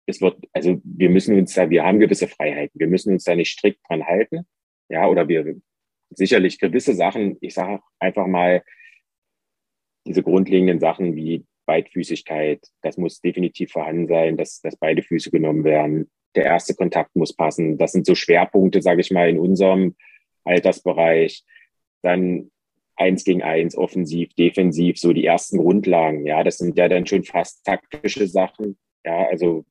[0.07, 2.79] es wird, also wir müssen uns da, wir haben gewisse Freiheiten.
[2.79, 4.47] Wir müssen uns da nicht strikt dran halten.
[4.89, 5.61] Ja, oder wir
[6.09, 8.63] sicherlich gewisse Sachen, ich sage einfach mal,
[10.09, 15.63] diese grundlegenden Sachen wie Beidfüßigkeit, das muss definitiv vorhanden sein, dass, dass beide Füße genommen
[15.63, 17.77] werden der erste Kontakt muss passen.
[17.77, 19.95] Das sind so Schwerpunkte, sage ich mal, in unserem
[20.43, 21.43] Altersbereich.
[22.01, 22.51] Dann
[22.95, 26.25] eins gegen eins, offensiv, defensiv, so die ersten Grundlagen.
[26.25, 28.77] Ja, das sind ja dann schon fast taktische Sachen.
[29.05, 29.65] Ja, also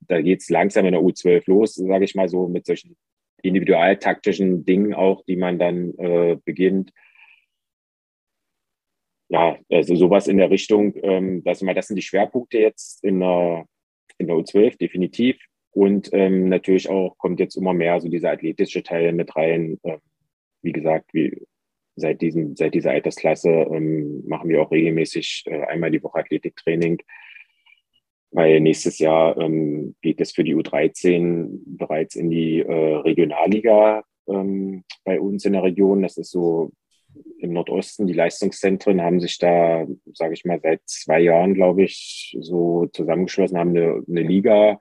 [0.00, 2.96] da geht's langsam in der U12 los, sage ich mal so, mit solchen
[3.42, 6.92] individualtaktischen Dingen auch, die man dann äh, beginnt.
[9.28, 13.66] Ja, also sowas in der Richtung, ähm, mal, das sind die Schwerpunkte jetzt in der,
[14.18, 15.36] in der U12, definitiv.
[15.72, 19.78] Und ähm, natürlich auch kommt jetzt immer mehr so dieser athletische Teil mit rein.
[19.84, 19.98] Ähm,
[20.62, 21.46] wie gesagt, wie
[21.96, 27.02] seit diesem, seit dieser Altersklasse ähm, machen wir auch regelmäßig äh, einmal die Woche Athletiktraining.
[28.30, 34.84] Weil nächstes Jahr ähm, geht es für die U13 bereits in die äh, Regionalliga ähm,
[35.04, 36.02] bei uns in der Region.
[36.02, 36.72] Das ist so
[37.38, 38.06] im Nordosten.
[38.06, 43.58] Die Leistungszentren haben sich da, sage ich mal, seit zwei Jahren, glaube ich, so zusammengeschlossen,
[43.58, 44.80] haben eine, eine Liga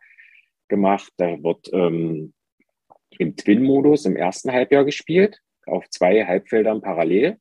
[0.67, 1.11] gemacht.
[1.17, 2.33] Da wird ähm,
[3.17, 7.37] im Twin-Modus im ersten Halbjahr gespielt, auf zwei Halbfeldern parallel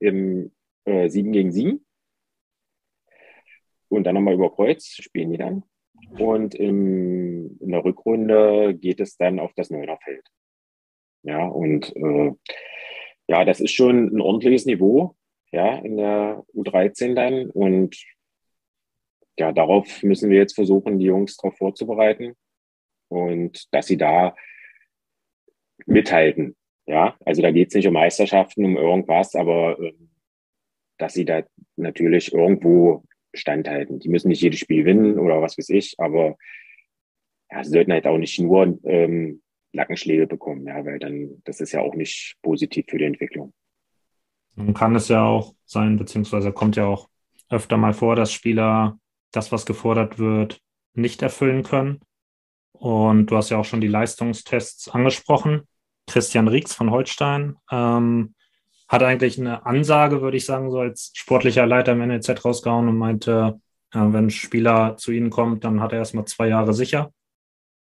[0.00, 0.52] im
[0.84, 1.84] äh, 7 gegen 7.
[3.88, 5.64] Und dann nochmal über Kreuz spielen die dann.
[6.18, 10.26] Und im, in der Rückrunde geht es dann auf das Neunerfeld.
[11.22, 12.32] Ja, und äh,
[13.28, 15.14] ja, das ist schon ein ordentliches Niveau,
[15.52, 17.50] ja, in der U13 dann.
[17.50, 17.96] Und
[19.38, 22.34] ja, darauf müssen wir jetzt versuchen, die Jungs darauf vorzubereiten
[23.08, 24.34] und dass sie da
[25.86, 26.56] mithalten.
[26.86, 29.92] Ja, also da geht es nicht um Meisterschaften, um irgendwas, aber äh,
[30.96, 31.42] dass sie da
[31.76, 33.98] natürlich irgendwo standhalten.
[33.98, 36.36] Die müssen nicht jedes Spiel gewinnen oder was weiß ich, aber
[37.50, 39.42] ja, sie sollten halt auch nicht nur ähm,
[39.78, 43.52] Nackenschläge bekommen, ja, weil dann, das ist ja auch nicht positiv für die Entwicklung.
[44.54, 47.08] Nun kann es ja auch sein, beziehungsweise kommt ja auch
[47.48, 48.98] öfter mal vor, dass Spieler
[49.30, 50.60] das, was gefordert wird,
[50.94, 52.00] nicht erfüllen können.
[52.72, 55.62] Und du hast ja auch schon die Leistungstests angesprochen.
[56.06, 58.34] Christian Riegs von Holstein ähm,
[58.88, 62.96] hat eigentlich eine Ansage, würde ich sagen, so als sportlicher Leiter im NLZ rausgehauen und
[62.96, 63.60] meinte,
[63.92, 67.12] äh, wenn ein Spieler zu ihnen kommt, dann hat er erstmal zwei Jahre sicher.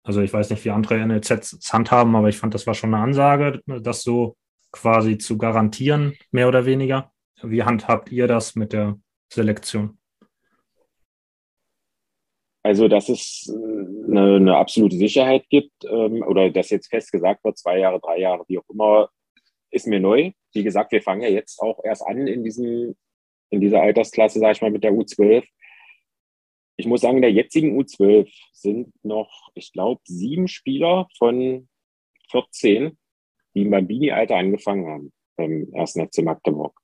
[0.07, 2.95] Also ich weiß nicht, wie andere NLZs es handhaben, aber ich fand, das war schon
[2.95, 4.37] eine Ansage, das so
[4.71, 7.11] quasi zu garantieren, mehr oder weniger.
[7.43, 9.01] Wie handhabt ihr das mit der
[9.33, 9.99] Selektion?
[12.63, 17.43] Also, dass es äh, eine, eine absolute Sicherheit gibt ähm, oder dass jetzt fest gesagt
[17.43, 19.09] wird, zwei Jahre, drei Jahre, wie auch immer,
[19.71, 20.33] ist mir neu.
[20.53, 22.95] Wie gesagt, wir fangen ja jetzt auch erst an in diesem,
[23.51, 25.45] in dieser Altersklasse, sage ich mal, mit der U12.
[26.77, 31.69] Ich muss sagen, in der jetzigen U12 sind noch, ich glaube, sieben Spieler von
[32.31, 32.99] 14,
[33.55, 36.79] die im Bambini-Alter angefangen haben, beim ersten FC Magdeburg.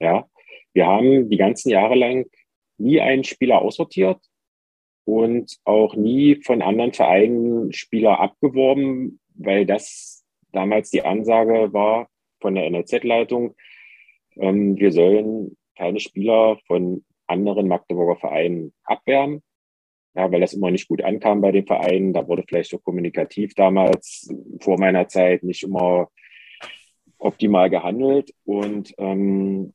[0.00, 0.28] Ja,
[0.74, 2.26] wir haben die ganzen Jahre lang
[2.76, 4.20] nie einen Spieler aussortiert
[5.04, 12.08] und auch nie von anderen Vereinen Spieler abgeworben, weil das damals die Ansage war
[12.40, 13.54] von der NLZ-Leitung,
[14.36, 19.42] ähm, wir sollen keine Spieler von anderen Magdeburger Vereinen abwerben.
[20.14, 22.12] ja, weil das immer nicht gut ankam bei den Vereinen.
[22.12, 24.28] Da wurde vielleicht auch kommunikativ damals
[24.60, 26.08] vor meiner Zeit nicht immer
[27.18, 28.32] optimal gehandelt.
[28.44, 29.74] Und ähm,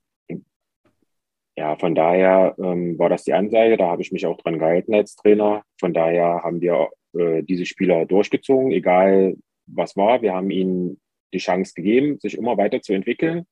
[1.56, 3.78] ja, von daher ähm, war das die Ansage.
[3.78, 5.64] Da habe ich mich auch dran gehalten als Trainer.
[5.80, 9.36] Von daher haben wir äh, diese Spieler durchgezogen, egal
[9.68, 10.22] was war.
[10.22, 11.00] Wir haben ihnen
[11.34, 13.46] die Chance gegeben, sich immer weiterzuentwickeln.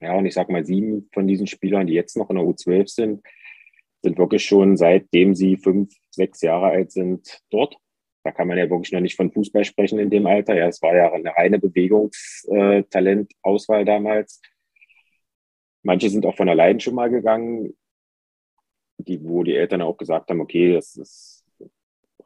[0.00, 2.88] Ja, und ich sage mal, sieben von diesen Spielern, die jetzt noch in der U12
[2.88, 3.22] sind,
[4.02, 7.76] sind wirklich schon seitdem sie fünf, sechs Jahre alt sind, dort.
[8.24, 10.54] Da kann man ja wirklich noch nicht von Fußball sprechen in dem Alter.
[10.56, 14.40] Ja, es war ja eine reine Bewegungstalentauswahl damals.
[15.82, 17.74] Manche sind auch von allein schon mal gegangen,
[18.98, 21.44] die, wo die Eltern auch gesagt haben, okay, das, das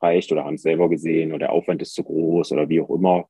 [0.01, 2.91] reicht oder haben es selber gesehen oder der Aufwand ist zu groß oder wie auch
[2.91, 3.29] immer.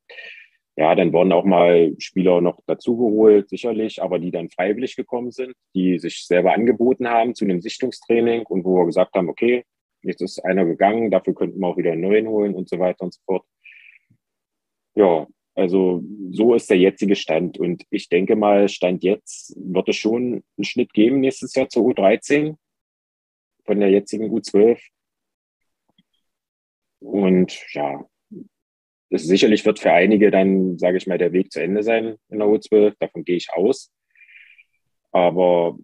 [0.77, 5.53] Ja, dann wurden auch mal Spieler noch dazugeholt, sicherlich, aber die dann freiwillig gekommen sind,
[5.75, 9.65] die sich selber angeboten haben zu einem Sichtungstraining und wo wir gesagt haben, okay,
[10.03, 13.05] jetzt ist einer gegangen, dafür könnten wir auch wieder einen neuen holen und so weiter
[13.05, 13.45] und so fort.
[14.95, 17.59] Ja, also so ist der jetzige Stand.
[17.59, 21.85] Und ich denke mal, Stand jetzt wird es schon einen Schnitt geben nächstes Jahr zur
[21.87, 22.57] U13
[23.65, 24.81] von der jetzigen U12.
[27.01, 28.07] Und ja,
[29.13, 32.39] das sicherlich wird für einige dann, sage ich mal, der Weg zu Ende sein in
[32.39, 32.95] der U12.
[32.99, 33.93] Davon gehe ich aus.
[35.11, 35.77] Aber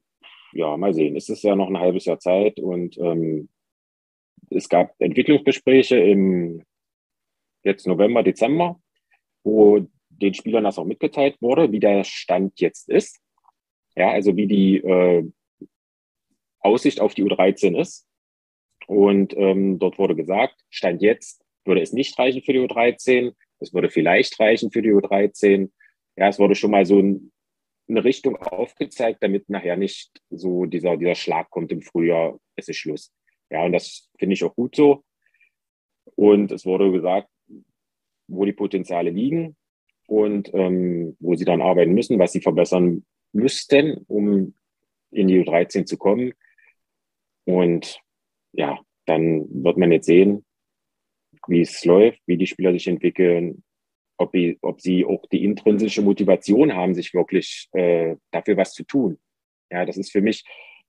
[0.52, 1.14] ja, mal sehen.
[1.14, 3.50] Es ist ja noch ein halbes Jahr Zeit und ähm,
[4.48, 6.64] es gab Entwicklungsgespräche im
[7.64, 8.80] jetzt November, Dezember,
[9.44, 13.20] wo den Spielern das auch mitgeteilt wurde, wie der Stand jetzt ist.
[13.94, 15.30] Ja, also wie die äh,
[16.60, 18.08] Aussicht auf die U13 ist.
[18.86, 23.32] Und ähm, dort wurde gesagt, Stand jetzt würde es nicht reichen für die U13.
[23.60, 25.70] Es würde vielleicht reichen für die U13.
[26.16, 27.30] Ja, es wurde schon mal so ein,
[27.88, 32.76] eine Richtung aufgezeigt, damit nachher nicht so dieser, dieser Schlag kommt im Frühjahr, es ist
[32.76, 33.12] Schluss.
[33.50, 35.04] Ja, und das finde ich auch gut so.
[36.16, 37.28] Und es wurde gesagt,
[38.26, 39.56] wo die Potenziale liegen
[40.06, 44.54] und ähm, wo sie dann arbeiten müssen, was sie verbessern müssten, um
[45.10, 46.32] in die U13 zu kommen.
[47.44, 48.00] Und
[48.52, 50.44] ja, dann wird man jetzt sehen,
[51.48, 53.62] wie es läuft, wie die Spieler sich entwickeln,
[54.18, 59.18] ob, ob sie auch die intrinsische Motivation haben, sich wirklich äh, dafür was zu tun.
[59.70, 60.44] Ja, das ist für mich,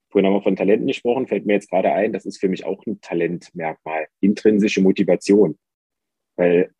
[0.09, 2.65] vorhin haben wir von Talenten gesprochen, fällt mir jetzt gerade ein, das ist für mich
[2.65, 5.57] auch ein Talentmerkmal, intrinsische Motivation.
[6.35, 6.71] Weil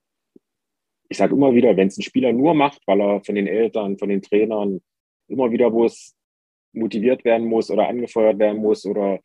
[1.09, 3.97] ich sage immer wieder, wenn es ein Spieler nur macht, weil er von den Eltern,
[3.97, 4.81] von den Trainern
[5.27, 6.15] immer wieder, wo es
[6.71, 9.19] motiviert werden muss oder angefeuert werden muss oder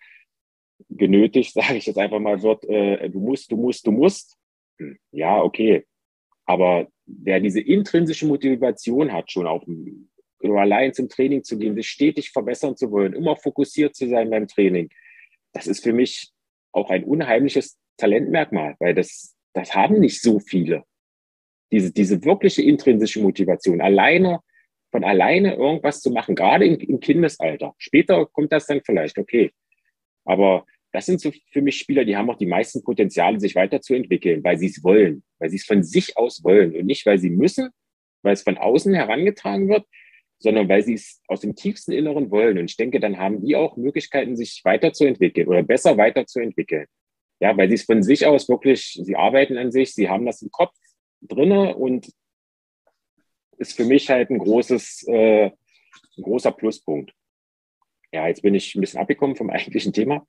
[0.89, 4.37] genötigt, sage ich jetzt einfach mal, wird, äh, du musst, du musst, du musst.
[5.11, 5.87] Ja, okay.
[6.47, 9.63] Aber wer diese intrinsische Motivation hat, schon auf
[10.41, 14.29] oder allein zum Training zu gehen, sich stetig verbessern zu wollen, immer fokussiert zu sein
[14.31, 14.91] beim Training,
[15.53, 16.31] das ist für mich
[16.73, 20.85] auch ein unheimliches Talentmerkmal, weil das, das haben nicht so viele.
[21.73, 24.41] Diese, diese wirkliche intrinsische Motivation, alleine,
[24.91, 27.75] von alleine irgendwas zu machen, gerade im, im Kindesalter.
[27.79, 29.51] Später kommt das dann vielleicht, okay.
[30.25, 34.45] Aber das sind so für mich Spieler, die haben auch die meisten Potenziale, sich weiterzuentwickeln,
[34.45, 37.31] weil sie es wollen, weil sie es von sich aus wollen und nicht, weil sie
[37.31, 37.71] müssen,
[38.23, 39.85] weil es von außen herangetragen wird,
[40.39, 42.59] sondern weil sie es aus dem tiefsten Inneren wollen.
[42.59, 46.87] Und ich denke, dann haben die auch Möglichkeiten, sich weiterzuentwickeln oder besser weiterzuentwickeln.
[47.41, 50.43] Ja, weil sie es von sich aus wirklich, sie arbeiten an sich, sie haben das
[50.43, 50.77] im Kopf
[51.23, 52.09] drinne und
[53.59, 57.13] ist für mich halt ein großes, äh, ein großer Pluspunkt.
[58.13, 60.25] Ja, jetzt bin ich ein bisschen abgekommen vom eigentlichen Thema.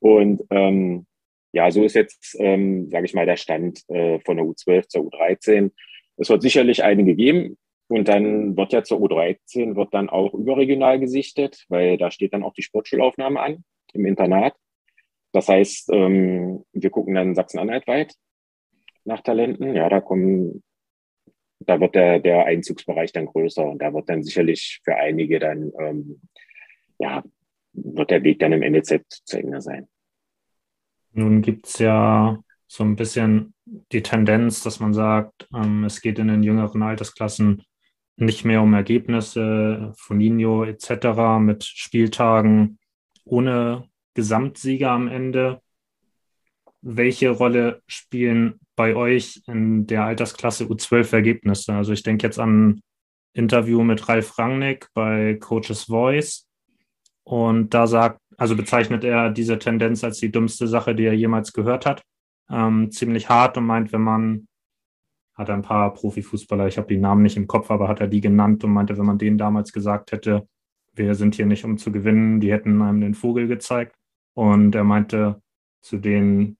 [0.00, 1.06] Und ähm,
[1.52, 5.02] ja, so ist jetzt, ähm, sage ich mal, der Stand äh, von der U12 zur
[5.02, 5.70] U13.
[6.16, 7.56] Es wird sicherlich einige geben.
[7.88, 12.42] Und dann wird ja zur U13 wird dann auch überregional gesichtet, weil da steht dann
[12.42, 14.54] auch die Sportschulaufnahme an im Internat.
[15.32, 18.14] Das heißt, ähm, wir gucken dann Sachsen-Anhalt weit
[19.04, 19.74] nach Talenten.
[19.74, 20.62] Ja, da kommen,
[21.60, 25.72] da wird der, der Einzugsbereich dann größer und da wird dann sicherlich für einige dann,
[25.80, 26.20] ähm,
[26.98, 27.22] ja,
[27.84, 29.88] wird der Weg dann im NEZ zu Ende sein.
[31.12, 36.18] Nun gibt es ja so ein bisschen die Tendenz, dass man sagt, ähm, es geht
[36.18, 37.62] in den jüngeren Altersklassen
[38.16, 41.40] nicht mehr um Ergebnisse, Foninho etc.
[41.40, 42.78] mit Spieltagen
[43.24, 45.60] ohne Gesamtsieger am Ende.
[46.80, 51.74] Welche Rolle spielen bei euch in der Altersklasse U12 Ergebnisse?
[51.74, 52.80] Also ich denke jetzt an ein
[53.34, 56.47] Interview mit Ralf Rangnick bei Coaches Voice.
[57.28, 61.52] Und da sagt, also bezeichnet er diese Tendenz als die dümmste Sache, die er jemals
[61.52, 62.02] gehört hat.
[62.48, 64.48] Ähm, ziemlich hart und meint, wenn man
[65.34, 68.22] hat ein paar Profifußballer, ich habe die Namen nicht im Kopf, aber hat er die
[68.22, 70.48] genannt und meinte, wenn man denen damals gesagt hätte,
[70.94, 73.94] wir sind hier nicht um zu gewinnen, die hätten einem den Vogel gezeigt.
[74.32, 75.42] Und er meinte,
[75.82, 76.56] zu den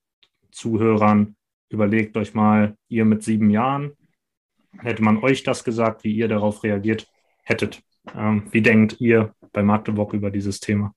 [0.50, 1.34] Zuhörern,
[1.70, 3.92] überlegt euch mal, ihr mit sieben Jahren,
[4.80, 7.10] hätte man euch das gesagt, wie ihr darauf reagiert
[7.42, 7.82] hättet.
[8.16, 10.94] Ähm, wie denkt ihr bei Magdeburg über dieses Thema?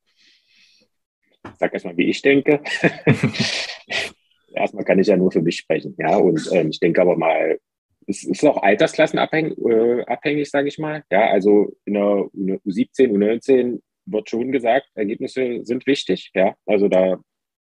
[1.44, 2.62] Ich sag erstmal, wie ich denke.
[4.54, 5.96] erstmal kann ich ja nur für mich sprechen.
[5.98, 7.60] Ja, und ähm, ich denke aber mal,
[8.08, 11.04] es ist auch altersklassenabhängig, äh, abhängig, sage ich mal.
[11.12, 12.30] Ja, also in der
[12.66, 16.32] U17, U19 wird schon gesagt, Ergebnisse sind wichtig.
[16.34, 17.20] Ja, also da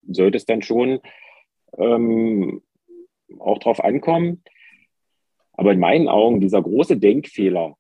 [0.09, 1.01] sollte es dann schon
[1.79, 2.63] ähm,
[3.39, 4.43] auch drauf ankommen.
[5.53, 7.77] Aber in meinen Augen, dieser große Denkfehler,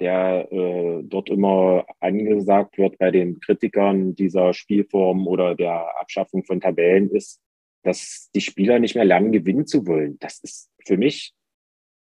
[0.00, 6.60] der äh, dort immer angesagt wird bei den Kritikern dieser Spielform oder der Abschaffung von
[6.60, 7.40] Tabellen, ist,
[7.82, 10.18] dass die Spieler nicht mehr lernen, gewinnen zu wollen.
[10.18, 11.34] Das ist für mich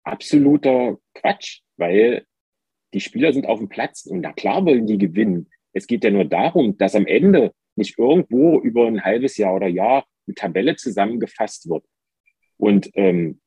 [0.03, 2.25] absoluter Quatsch, weil
[2.93, 5.49] die Spieler sind auf dem Platz und na klar wollen die gewinnen.
[5.73, 9.67] Es geht ja nur darum, dass am Ende nicht irgendwo über ein halbes Jahr oder
[9.67, 11.85] Jahr eine Tabelle zusammengefasst wird.
[12.57, 13.40] Und ähm,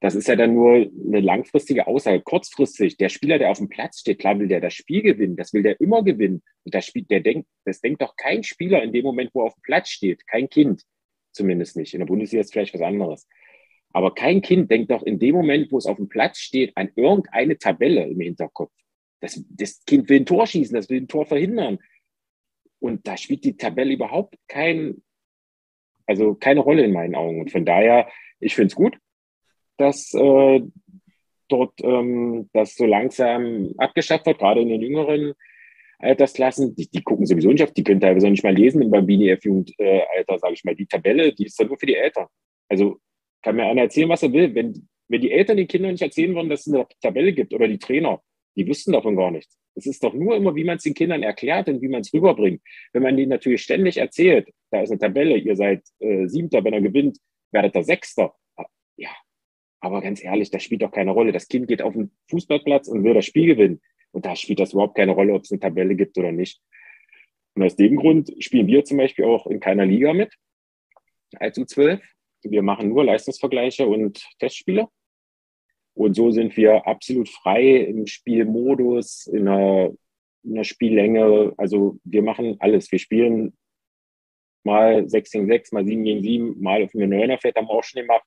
[0.00, 2.20] das ist ja dann nur eine langfristige Aussage.
[2.20, 5.54] Kurzfristig, der Spieler, der auf dem Platz steht, klar will der das Spiel gewinnen, das
[5.54, 6.42] will der immer gewinnen.
[6.64, 9.46] Und das Spiel, der denkt, das denkt doch kein Spieler in dem Moment, wo er
[9.46, 10.82] auf dem Platz steht, kein Kind,
[11.32, 11.94] zumindest nicht.
[11.94, 13.26] In der Bundesliga ist vielleicht was anderes.
[13.92, 16.90] Aber kein Kind denkt doch in dem Moment, wo es auf dem Platz steht, an
[16.96, 18.72] irgendeine Tabelle im Hinterkopf.
[19.20, 21.78] Das, das Kind will ein Tor schießen, das will ein Tor verhindern.
[22.80, 25.02] Und da spielt die Tabelle überhaupt kein,
[26.06, 27.40] also keine Rolle in meinen Augen.
[27.40, 28.98] Und von daher, ich finde es gut,
[29.76, 30.60] dass äh,
[31.48, 35.34] dort ähm, das so langsam abgeschafft wird, gerade in den jüngeren
[35.98, 36.74] Altersklassen.
[36.74, 40.38] Die, die gucken sowieso nicht auf, die können teilweise nicht mal lesen im Bambini F-Jugendalter,
[40.38, 40.74] sage ich mal.
[40.74, 42.26] Die Tabelle, die ist dann nur für die Eltern.
[42.68, 42.98] Also
[43.42, 44.54] kann mir einer erzählen, was er will.
[44.54, 47.68] Wenn, wenn die Eltern den Kindern nicht erzählen würden, dass es eine Tabelle gibt oder
[47.68, 48.20] die Trainer,
[48.56, 49.58] die wüssten davon gar nichts.
[49.74, 52.14] Es ist doch nur immer, wie man es den Kindern erklärt und wie man es
[52.14, 52.62] rüberbringt.
[52.92, 56.74] Wenn man denen natürlich ständig erzählt, da ist eine Tabelle, ihr seid äh, Siebter, wenn
[56.74, 57.18] er gewinnt,
[57.50, 58.34] werdet ihr Sechster.
[59.84, 61.30] Aber ganz ehrlich, das spielt doch keine Rolle.
[61.30, 63.82] Das Kind geht auf den Fußballplatz und will das Spiel gewinnen.
[64.12, 66.62] Und da spielt das überhaupt keine Rolle, ob es eine Tabelle gibt oder nicht.
[67.54, 70.34] Und aus dem Grund spielen wir zum Beispiel auch in keiner Liga mit
[71.36, 72.00] als U12.
[72.44, 74.88] Wir machen nur Leistungsvergleiche und Testspiele.
[75.92, 79.92] Und so sind wir absolut frei im Spielmodus, in der,
[80.44, 81.52] in der Spiellänge.
[81.58, 82.90] Also wir machen alles.
[82.90, 83.52] Wir spielen
[84.62, 87.84] mal 6 gegen 6, mal 7 gegen 7, mal auf einem Neunerfeld haben wir auch
[87.84, 88.24] schon gemacht.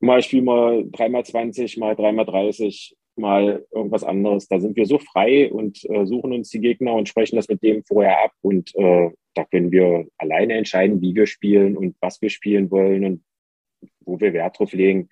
[0.00, 4.48] Mal 3 mal 20, mal 3 mal 30, mal irgendwas anderes.
[4.48, 7.62] Da sind wir so frei und äh, suchen uns die Gegner und sprechen das mit
[7.62, 8.32] dem vorher ab.
[8.40, 13.04] Und äh, da können wir alleine entscheiden, wie wir spielen und was wir spielen wollen
[13.04, 13.24] und
[14.00, 15.08] wo wir Wert drauf legen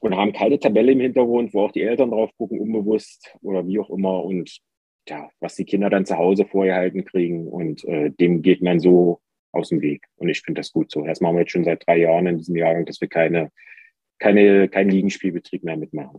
[0.00, 3.78] und haben keine Tabelle im Hintergrund, wo auch die Eltern drauf gucken, unbewusst oder wie
[3.78, 4.24] auch immer.
[4.24, 4.58] Und
[5.08, 9.20] ja, was die Kinder dann zu Hause vorgehalten kriegen und äh, dem geht man so
[9.52, 10.04] aus dem Weg.
[10.16, 11.04] Und ich finde das gut so.
[11.04, 13.50] Das machen wir jetzt schon seit drei Jahren in diesem Jahr, dass wir keine,
[14.18, 16.18] keine, keinen Ligenspielbetrieb mehr mitmachen.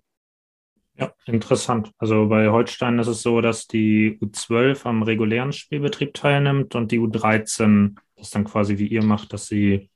[0.95, 1.91] Ja, interessant.
[1.97, 6.99] Also bei Holstein ist es so, dass die U12 am regulären Spielbetrieb teilnimmt und die
[6.99, 9.89] U13 das dann quasi wie ihr macht, dass sie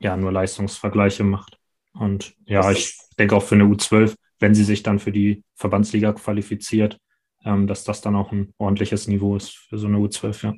[0.00, 1.58] ja nur Leistungsvergleiche macht.
[1.92, 6.12] Und ja, ich denke auch für eine U12, wenn sie sich dann für die Verbandsliga
[6.12, 6.98] qualifiziert,
[7.44, 10.54] ähm, dass das dann auch ein ordentliches Niveau ist für so eine U12, ja.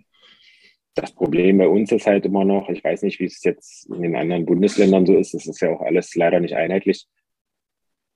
[0.94, 4.02] Das Problem bei uns ist halt immer noch, ich weiß nicht, wie es jetzt in
[4.02, 7.06] den anderen Bundesländern so ist, es ist ja auch alles leider nicht einheitlich.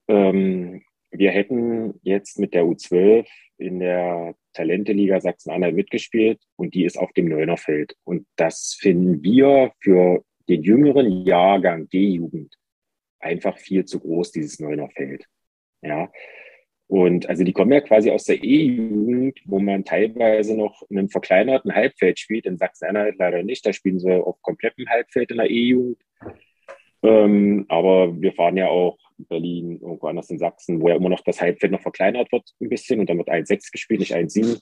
[0.09, 3.27] Ähm, wir hätten jetzt mit der U12
[3.59, 7.95] in der Talente-Liga Sachsen-Anhalt mitgespielt und die ist auf dem Neunerfeld.
[8.05, 12.57] Und das finden wir für den jüngeren Jahrgang D-Jugend
[13.21, 15.27] einfach viel zu groß, dieses Neunerfeld.
[15.83, 16.11] Ja.
[16.87, 21.09] Und also die kommen ja quasi aus der E-Jugend, wo man teilweise noch in einem
[21.09, 22.47] verkleinerten Halbfeld spielt.
[22.47, 23.65] In Sachsen-Anhalt leider nicht.
[23.65, 25.99] Da spielen sie auf komplettem Halbfeld in der E-Jugend.
[27.03, 31.09] Ähm, aber wir fahren ja auch in Berlin, irgendwo anders in Sachsen, wo ja immer
[31.09, 34.61] noch das Halbfeld noch verkleinert wird ein bisschen und dann wird 1,6 gespielt, nicht 1,7.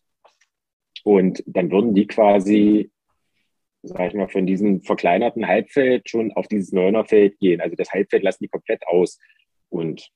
[1.04, 2.90] Und dann würden die quasi
[3.82, 7.60] sag ich mal, von diesem verkleinerten Halbfeld schon auf dieses Neunerfeld gehen.
[7.60, 9.18] Also das Halbfeld lassen die komplett aus.
[9.68, 10.08] Und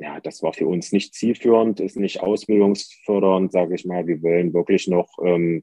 [0.00, 4.06] ja, das war für uns nicht zielführend, ist nicht ausbildungsfördernd, sage ich mal.
[4.06, 5.62] Wir wollen wirklich noch ähm,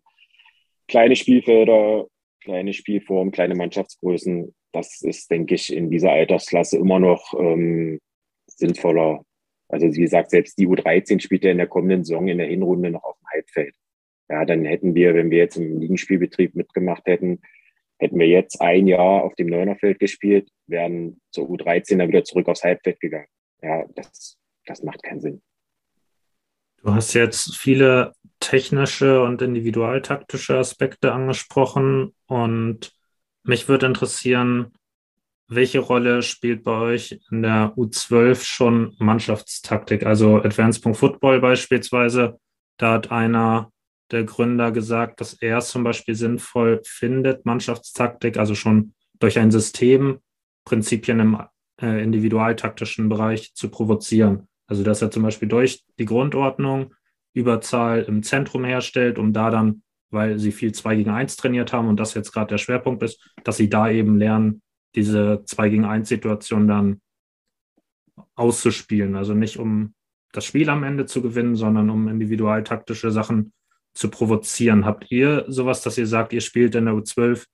[0.88, 2.06] kleine Spielfelder,
[2.44, 4.54] kleine Spielformen, kleine Mannschaftsgrößen.
[4.72, 8.00] Das ist, denke ich, in dieser Altersklasse immer noch ähm,
[8.46, 9.24] sinnvoller.
[9.70, 12.92] Also wie gesagt, selbst die U13 spielt ja in der kommenden Saison in der Hinrunde
[12.92, 13.76] noch auf dem Halbfeld
[14.30, 17.42] ja, dann hätten wir, wenn wir jetzt im Ligenspielbetrieb mitgemacht hätten,
[18.00, 22.48] hätten wir jetzt ein Jahr auf dem Neunerfeld gespielt, wären zur U13 dann wieder zurück
[22.48, 23.28] aufs Halbfeld gegangen.
[23.62, 25.42] Ja, das, das macht keinen Sinn.
[26.84, 32.94] Du hast jetzt viele technische und individualtaktische Aspekte angesprochen und
[33.44, 34.74] mich würde interessieren,
[35.48, 40.06] welche Rolle spielt bei euch in der U12 schon Mannschaftstaktik?
[40.06, 42.40] Also Advanced Football beispielsweise,
[42.78, 43.72] da hat einer
[44.12, 49.52] der Gründer gesagt, dass er es zum Beispiel sinnvoll findet, Mannschaftstaktik, also schon durch ein
[49.52, 50.20] System,
[50.66, 51.42] Prinzipien im
[51.82, 54.48] äh, individualtaktischen Bereich zu provozieren.
[54.68, 56.94] Also dass er zum Beispiel durch die Grundordnung
[57.34, 61.88] Überzahl im Zentrum herstellt, um da dann, weil sie viel 2 gegen 1 trainiert haben
[61.88, 64.62] und das jetzt gerade der Schwerpunkt ist, dass sie da eben lernen,
[64.96, 67.02] diese 2 gegen 1 Situation dann
[68.36, 69.16] auszuspielen.
[69.16, 69.94] Also nicht um
[70.32, 73.54] das Spiel am Ende zu gewinnen, sondern um individualtaktische Sachen
[73.94, 74.86] zu provozieren.
[74.86, 77.46] Habt ihr sowas, dass ihr sagt, ihr spielt in der U12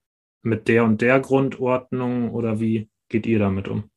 [0.43, 3.89] mit der und der Grundordnung oder wie geht ihr damit um?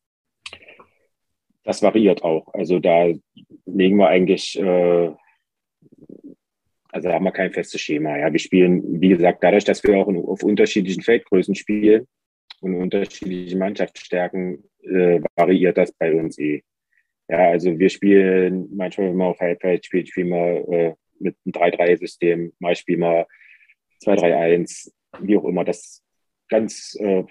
[1.67, 2.47] Das variiert auch.
[2.53, 3.13] Also da
[3.65, 5.11] legen wir eigentlich, äh,
[6.89, 8.17] also da haben wir kein festes Schema.
[8.17, 12.07] Ja, wir spielen, wie gesagt, dadurch, dass wir auch auf unterschiedlichen Feldgrößen spielen
[12.61, 16.63] und unterschiedliche Mannschaftsstärken, äh, variiert das bei uns eh.
[17.27, 21.51] Ja, also wir spielen manchmal, wenn man auf Halbfeld spielt, spielen wir äh, mit einem
[21.51, 23.27] 3-3-System, mal spielen wir
[24.05, 24.89] 2-3-1,
[25.19, 25.65] wie auch immer.
[25.65, 26.01] Das
[26.47, 27.25] ganz, äh,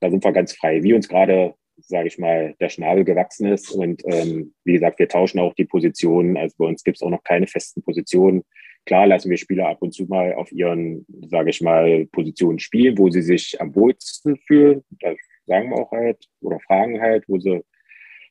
[0.00, 3.70] da sind wir ganz frei, wie uns gerade, sage ich mal, der Schnabel gewachsen ist.
[3.70, 6.36] Und ähm, wie gesagt, wir tauschen auch die Positionen.
[6.36, 8.44] Also bei uns gibt es auch noch keine festen Positionen.
[8.86, 12.96] Klar lassen wir Spieler ab und zu mal auf ihren, sage ich mal, Positionen spielen,
[12.96, 14.82] wo sie sich am wohlsten fühlen.
[15.00, 15.16] Das
[15.46, 17.62] sagen wir auch halt oder fragen halt, wo sie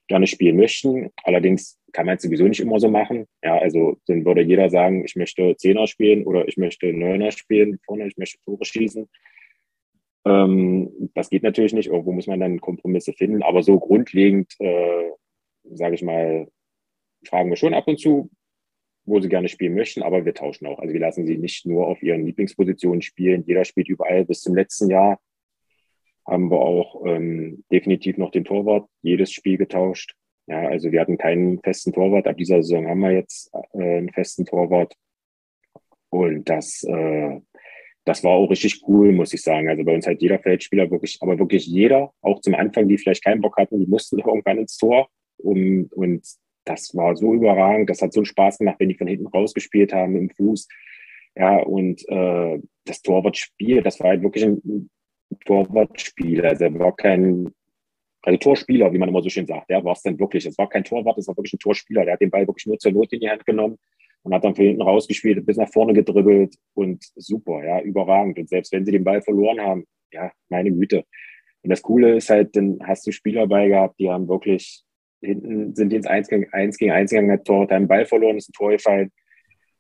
[0.08, 1.10] gerne spielen möchten.
[1.24, 3.28] Allerdings kann man es sowieso nicht immer so machen.
[3.44, 7.80] Ja, also dann würde jeder sagen, ich möchte Zehner spielen oder ich möchte Neuner spielen
[7.86, 9.08] vorne, ich möchte Tore schießen.
[10.26, 11.88] Ähm, das geht natürlich nicht.
[11.88, 13.44] Irgendwo muss man dann Kompromisse finden.
[13.44, 15.12] Aber so grundlegend, äh,
[15.64, 16.48] sage ich mal,
[17.26, 18.30] fragen wir schon ab und zu,
[19.06, 20.80] wo sie gerne spielen möchten, aber wir tauschen auch.
[20.80, 23.44] Also wir lassen sie nicht nur auf ihren Lieblingspositionen spielen.
[23.48, 24.26] Jeder spielt überall.
[24.26, 25.20] Bis zum letzten Jahr
[26.26, 30.14] haben wir auch ähm, definitiv noch den Torwart jedes Spiel getauscht.
[30.48, 32.28] Ja, also wir hatten keinen festen Torwart.
[32.28, 34.94] Ab dieser Saison haben wir jetzt äh, einen festen Torwart.
[36.10, 37.40] Und das äh,
[38.08, 39.68] das war auch richtig cool, muss ich sagen.
[39.68, 43.24] Also bei uns hat jeder Feldspieler wirklich, aber wirklich jeder, auch zum Anfang, die vielleicht
[43.24, 45.10] keinen Bock hatten, die mussten irgendwann ins Tor.
[45.38, 46.26] Und, und
[46.64, 47.90] das war so überragend.
[47.90, 50.68] Das hat so Spaß gemacht, wenn die von hinten rausgespielt haben im Fuß.
[51.36, 54.90] Ja, und äh, das Torwartspiel, das war halt wirklich ein
[55.46, 56.46] Torwartspiel.
[56.46, 57.54] Also er war kein,
[58.22, 59.70] also Torspieler, wie man immer so schön sagt.
[59.70, 60.46] Ja, war es dann wirklich.
[60.46, 62.06] Es war kein Torwart, es war wirklich ein Torspieler.
[62.06, 63.78] Der hat den Ball wirklich nur zur Not in die Hand genommen
[64.28, 68.38] und hat dann von hinten rausgespielt, bis nach vorne gedribbelt und super, ja, überragend.
[68.38, 71.06] Und selbst wenn sie den Ball verloren haben, ja, meine Güte.
[71.64, 74.84] Und das Coole ist halt, dann hast du Spieler dabei gehabt, die haben wirklich
[75.22, 78.38] hinten sind die ins 1 gegen 1 gegen 1 gegangen, hat Tor, einen Ball verloren,
[78.38, 79.12] ist ein Tor gefallen.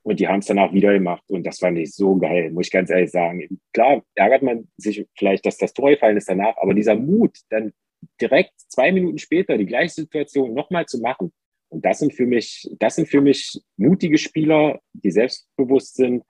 [0.03, 1.23] Und die haben es danach wieder gemacht.
[1.27, 3.59] Und das fand ich so geil, muss ich ganz ehrlich sagen.
[3.73, 7.73] Klar, ärgert man sich vielleicht, dass das Tor gefallen ist danach, aber dieser Mut, dann
[8.21, 11.33] direkt zwei Minuten später die gleiche Situation nochmal zu machen,
[11.69, 16.23] und das sind für mich, das sind für mich mutige Spieler, die selbstbewusst sind.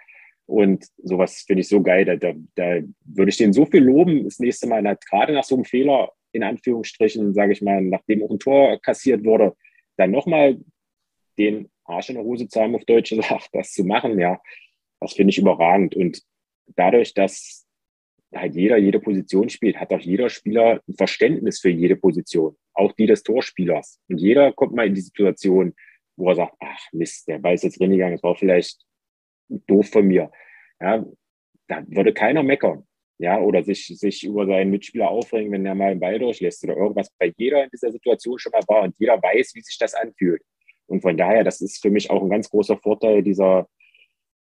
[0.46, 2.06] Und sowas finde ich so geil.
[2.06, 4.24] Da, da, da würde ich denen so viel loben.
[4.24, 8.32] Das nächste Mal, gerade nach so einem Fehler, in Anführungsstrichen, sage ich mal, nachdem auch
[8.32, 9.56] ein Tor kassiert wurde,
[9.98, 10.58] dann nochmal
[11.38, 14.42] den Arsch in der Hose zu haben, auf Deutsch gesagt, das zu machen, ja,
[15.00, 15.96] das finde ich überragend.
[15.96, 16.22] Und
[16.76, 17.66] dadurch, dass
[18.34, 22.94] halt jeder jede Position spielt, hat auch jeder Spieler ein Verständnis für jede Position, auch
[22.94, 24.00] die des Torspielers.
[24.10, 25.74] Und jeder kommt mal in die Situation,
[26.16, 28.82] wo er sagt, ach Mist, der Ball ist jetzt reingegangen, das war vielleicht
[29.50, 30.32] doof von mir.
[30.80, 31.06] Ja,
[31.68, 32.84] da würde keiner meckern.
[33.20, 36.78] Ja, oder sich, sich über seinen Mitspieler aufregen, wenn er mal einen Ball durchlässt oder
[36.78, 39.96] irgendwas bei jeder in dieser Situation schon mal war und jeder weiß, wie sich das
[39.96, 40.44] anfühlt.
[40.86, 43.68] Und von daher, das ist für mich auch ein ganz großer Vorteil dieser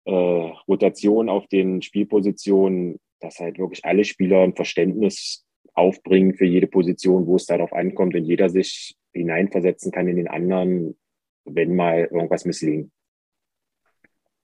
[0.05, 5.47] äh, Rotation auf den Spielpositionen, dass halt wirklich alle Spieler ein Verständnis
[5.81, 10.29] aufbringen für jede Position, wo es darauf ankommt und jeder sich hineinversetzen kann in den
[10.29, 10.97] anderen,
[11.45, 12.93] wenn mal irgendwas misslingt.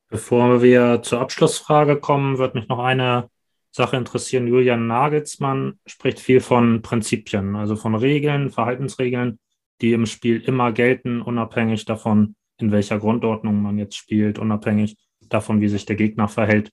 [0.09, 3.29] Bevor wir zur Abschlussfrage kommen, wird mich noch eine
[3.71, 4.47] Sache interessieren.
[4.47, 9.39] Julian Nagelsmann spricht viel von Prinzipien, also von Regeln, Verhaltensregeln,
[9.81, 14.97] die im Spiel immer gelten, unabhängig davon, in welcher Grundordnung man jetzt spielt, unabhängig
[15.29, 16.73] davon, wie sich der Gegner verhält.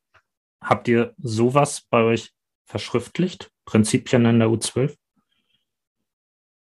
[0.64, 2.32] Habt ihr sowas bei euch
[2.66, 3.52] verschriftlicht?
[3.66, 4.96] Prinzipien in der U12?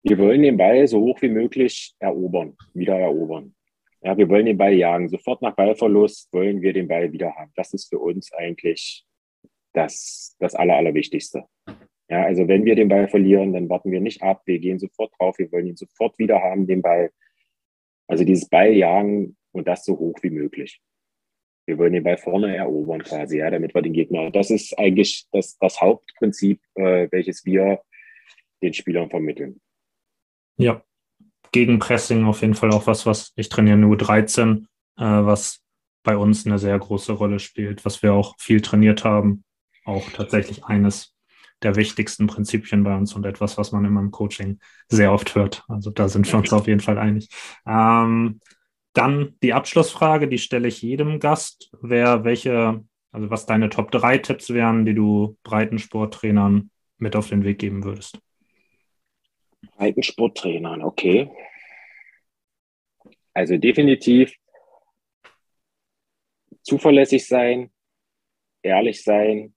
[0.04, 3.56] Wir wollen den Ball so hoch wie möglich erobern, wieder erobern.
[4.02, 5.10] Ja, wir wollen den Ball jagen.
[5.10, 7.52] Sofort nach Ballverlust wollen wir den Ball wieder haben.
[7.56, 9.04] Das ist für uns eigentlich
[9.74, 11.46] das, das Aller, Allerwichtigste.
[12.08, 14.44] Ja, also wenn wir den Ball verlieren, dann warten wir nicht ab.
[14.46, 15.40] Wir gehen sofort drauf.
[15.40, 17.10] Wir wollen ihn sofort wieder haben, den Ball.
[18.08, 20.80] Also dieses Balljagen und das so hoch wie möglich.
[21.66, 24.30] Wir wollen den Ball vorne erobern quasi, ja, damit wir den Gegner.
[24.32, 27.82] Das ist eigentlich das, das Hauptprinzip, äh, welches wir
[28.62, 29.60] den Spielern vermitteln.
[30.58, 30.84] Ja,
[31.52, 35.62] Gegenpressing auf jeden Fall auch was, was ich trainiere nur 13, äh, was
[36.04, 39.44] bei uns eine sehr große Rolle spielt, was wir auch viel trainiert haben.
[39.86, 41.16] Auch tatsächlich eines
[41.62, 45.64] der wichtigsten Prinzipien bei uns und etwas, was man in meinem Coaching sehr oft hört.
[45.68, 47.30] Also da sind wir uns auf jeden Fall einig.
[47.66, 48.40] Ähm,
[48.96, 51.72] dann die Abschlussfrage, die stelle ich jedem Gast.
[51.82, 57.44] Wer welche, also was deine Top 3 Tipps wären, die du Breitensporttrainern mit auf den
[57.44, 58.20] Weg geben würdest?
[59.78, 61.30] Breitensporttrainern, okay.
[63.34, 64.34] Also definitiv
[66.62, 67.72] zuverlässig sein,
[68.64, 69.54] ehrlich sein,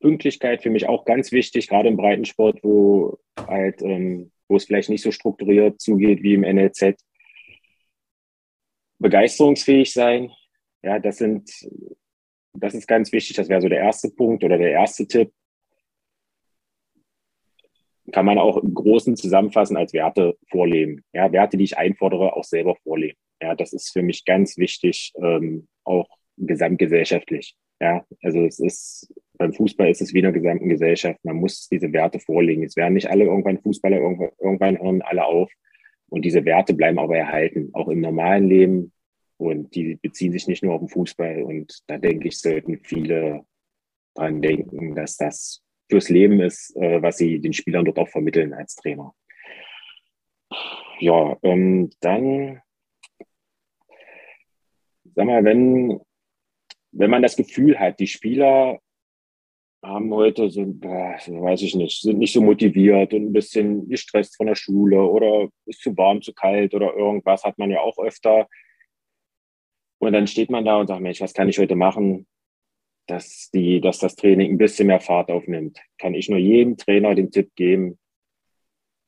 [0.00, 4.88] Pünktlichkeit für mich auch ganz wichtig, gerade im Breitensport, wo halt, ähm, wo es vielleicht
[4.88, 6.96] nicht so strukturiert zugeht wie im NLZ.
[9.00, 10.30] Begeisterungsfähig sein,
[10.82, 11.50] ja, das sind,
[12.54, 13.36] das ist ganz wichtig.
[13.36, 15.32] Das wäre so der erste Punkt oder der erste Tipp.
[18.12, 21.04] Kann man auch im Großen zusammenfassen als Werte vorleben.
[21.12, 23.18] Ja, Werte, die ich einfordere, auch selber vorleben.
[23.40, 27.56] Ja, das ist für mich ganz wichtig, ähm, auch gesamtgesellschaftlich.
[27.80, 31.18] Ja, also es ist beim Fußball ist es wie in der gesamten Gesellschaft.
[31.24, 32.62] Man muss diese Werte vorlegen.
[32.62, 35.50] Es werden nicht alle irgendwann Fußballer, irgendwann, irgendwann hören alle auf.
[36.10, 38.92] Und diese Werte bleiben aber erhalten, auch im normalen Leben.
[39.38, 41.42] Und die beziehen sich nicht nur auf den Fußball.
[41.42, 43.46] Und da denke ich, sollten viele
[44.14, 48.52] dran denken, dass das fürs Leben ist, äh, was sie den Spielern dort auch vermitteln
[48.52, 49.14] als Trainer.
[50.98, 52.60] Ja, ähm, dann,
[55.14, 56.00] sag mal, wenn,
[56.92, 58.80] wenn man das Gefühl hat, die Spieler
[59.82, 64.36] haben heute so, boah, weiß ich nicht, sind nicht so motiviert und ein bisschen gestresst
[64.36, 67.98] von der Schule oder ist zu warm, zu kalt oder irgendwas hat man ja auch
[67.98, 68.46] öfter.
[69.98, 72.26] Und dann steht man da und sagt, Mensch, was kann ich heute machen,
[73.06, 75.78] dass, die, dass das Training ein bisschen mehr Fahrt aufnimmt?
[75.98, 77.98] Kann ich nur jedem Trainer den Tipp geben,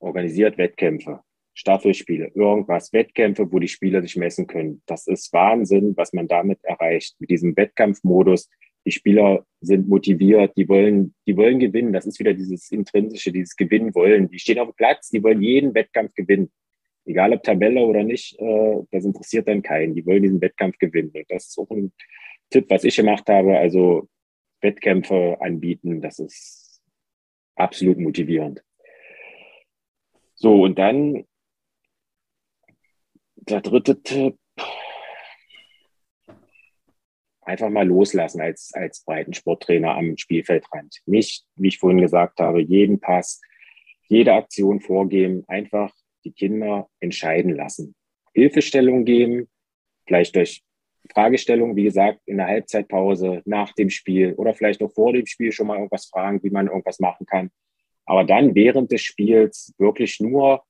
[0.01, 1.20] organisiert Wettkämpfe,
[1.55, 4.83] Staffelspiele, irgendwas, Wettkämpfe, wo die Spieler sich messen können.
[4.87, 7.14] Das ist Wahnsinn, was man damit erreicht.
[7.20, 8.49] Mit diesem Wettkampfmodus,
[8.85, 11.93] die Spieler sind motiviert, die wollen, die wollen gewinnen.
[11.93, 14.28] Das ist wieder dieses intrinsische, dieses Gewinnen wollen.
[14.28, 16.51] Die stehen auf dem Platz, die wollen jeden Wettkampf gewinnen.
[17.05, 19.95] Egal ob Tabelle oder nicht, äh, das interessiert dann keinen.
[19.95, 21.11] Die wollen diesen Wettkampf gewinnen.
[21.14, 21.93] Und das ist auch ein
[22.51, 23.57] Tipp, was ich gemacht habe.
[23.57, 24.09] Also
[24.61, 26.80] Wettkämpfe anbieten, das ist
[27.57, 28.62] absolut motivierend.
[30.35, 31.24] So, und dann
[33.37, 34.37] der dritte Tipp,
[37.43, 41.01] einfach mal loslassen als, als Breitensporttrainer am Spielfeldrand.
[41.07, 43.40] Nicht, wie ich vorhin gesagt habe, jeden Pass,
[44.09, 45.93] jede Aktion vorgeben, einfach
[46.24, 47.95] die Kinder entscheiden lassen.
[48.34, 49.49] Hilfestellung geben,
[50.07, 50.62] vielleicht durch
[51.12, 55.53] Fragestellungen, wie gesagt, in der Halbzeitpause, nach dem Spiel oder vielleicht auch vor dem Spiel
[55.53, 57.51] schon mal irgendwas fragen, wie man irgendwas machen kann.
[58.05, 60.64] Aber dann während des Spiels wirklich nur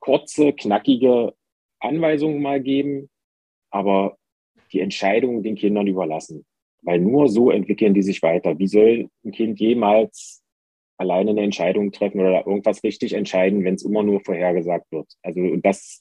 [0.00, 1.34] kurze, knackige
[1.80, 3.10] Anweisungen mal geben,
[3.70, 4.16] aber
[4.72, 6.44] die Entscheidung den Kindern überlassen.
[6.82, 8.58] Weil nur so entwickeln die sich weiter.
[8.58, 10.42] Wie soll ein Kind jemals
[10.96, 15.06] alleine eine Entscheidung treffen oder irgendwas richtig entscheiden, wenn es immer nur vorhergesagt wird?
[15.22, 16.00] Also das,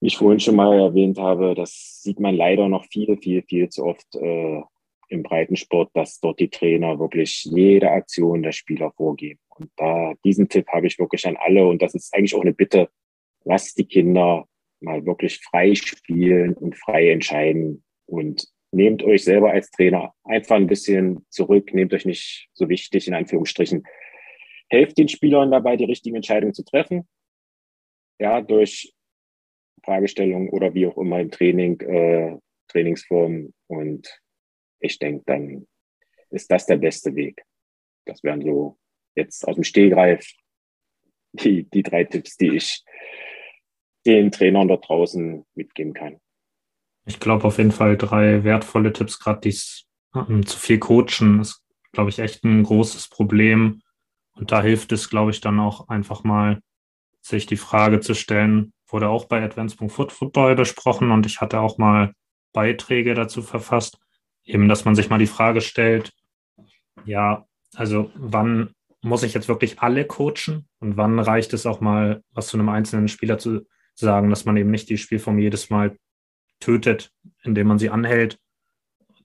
[0.00, 3.68] wie ich vorhin schon mal erwähnt habe, das sieht man leider noch viel, viel, viel
[3.68, 4.62] zu oft äh,
[5.08, 9.40] im Breitensport, dass dort die Trainer wirklich jede Aktion der Spieler vorgeben.
[9.50, 12.54] Und da diesen Tipp habe ich wirklich an alle und das ist eigentlich auch eine
[12.54, 12.88] Bitte,
[13.44, 14.46] lasst die Kinder
[14.82, 20.66] mal wirklich frei spielen und frei entscheiden und nehmt euch selber als Trainer einfach ein
[20.66, 23.84] bisschen zurück, nehmt euch nicht so wichtig in Anführungsstrichen.
[24.68, 27.06] Helft den Spielern dabei, die richtigen Entscheidungen zu treffen.
[28.18, 28.94] Ja, durch
[29.84, 33.52] Fragestellungen oder wie auch immer im Training, äh, Trainingsform.
[33.66, 34.20] Und
[34.80, 35.66] ich denke, dann
[36.30, 37.42] ist das der beste Weg.
[38.06, 38.78] Das wären so
[39.14, 40.26] jetzt aus dem Stehgreif
[41.32, 42.82] die, die drei Tipps, die ich
[44.06, 46.18] den Trainern dort draußen mitgeben kann.
[47.04, 51.64] Ich glaube auf jeden Fall drei wertvolle Tipps, gerade dies ähm, zu viel coachen ist,
[51.92, 53.82] glaube ich, echt ein großes Problem.
[54.34, 56.60] Und da hilft es, glaube ich, dann auch einfach mal,
[57.20, 62.14] sich die Frage zu stellen, wurde auch bei Advanced.football besprochen und ich hatte auch mal
[62.52, 63.98] Beiträge dazu verfasst,
[64.44, 66.12] eben, dass man sich mal die Frage stellt,
[67.04, 72.22] ja, also wann muss ich jetzt wirklich alle coachen und wann reicht es auch mal,
[72.32, 75.96] was zu einem einzelnen Spieler zu sagen, dass man eben nicht die Spielform jedes Mal
[76.60, 77.12] tötet,
[77.42, 78.38] indem man sie anhält.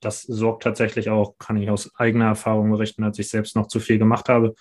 [0.00, 3.80] Das sorgt tatsächlich auch, kann ich aus eigener Erfahrung berichten, als ich selbst noch zu
[3.80, 4.54] viel gemacht habe.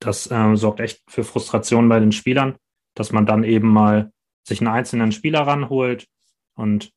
[0.00, 2.56] Das äh, sorgt echt für Frustration bei den Spielern,
[2.94, 4.12] dass man dann eben mal
[4.46, 6.06] sich einen einzelnen Spieler ranholt
[6.54, 6.92] und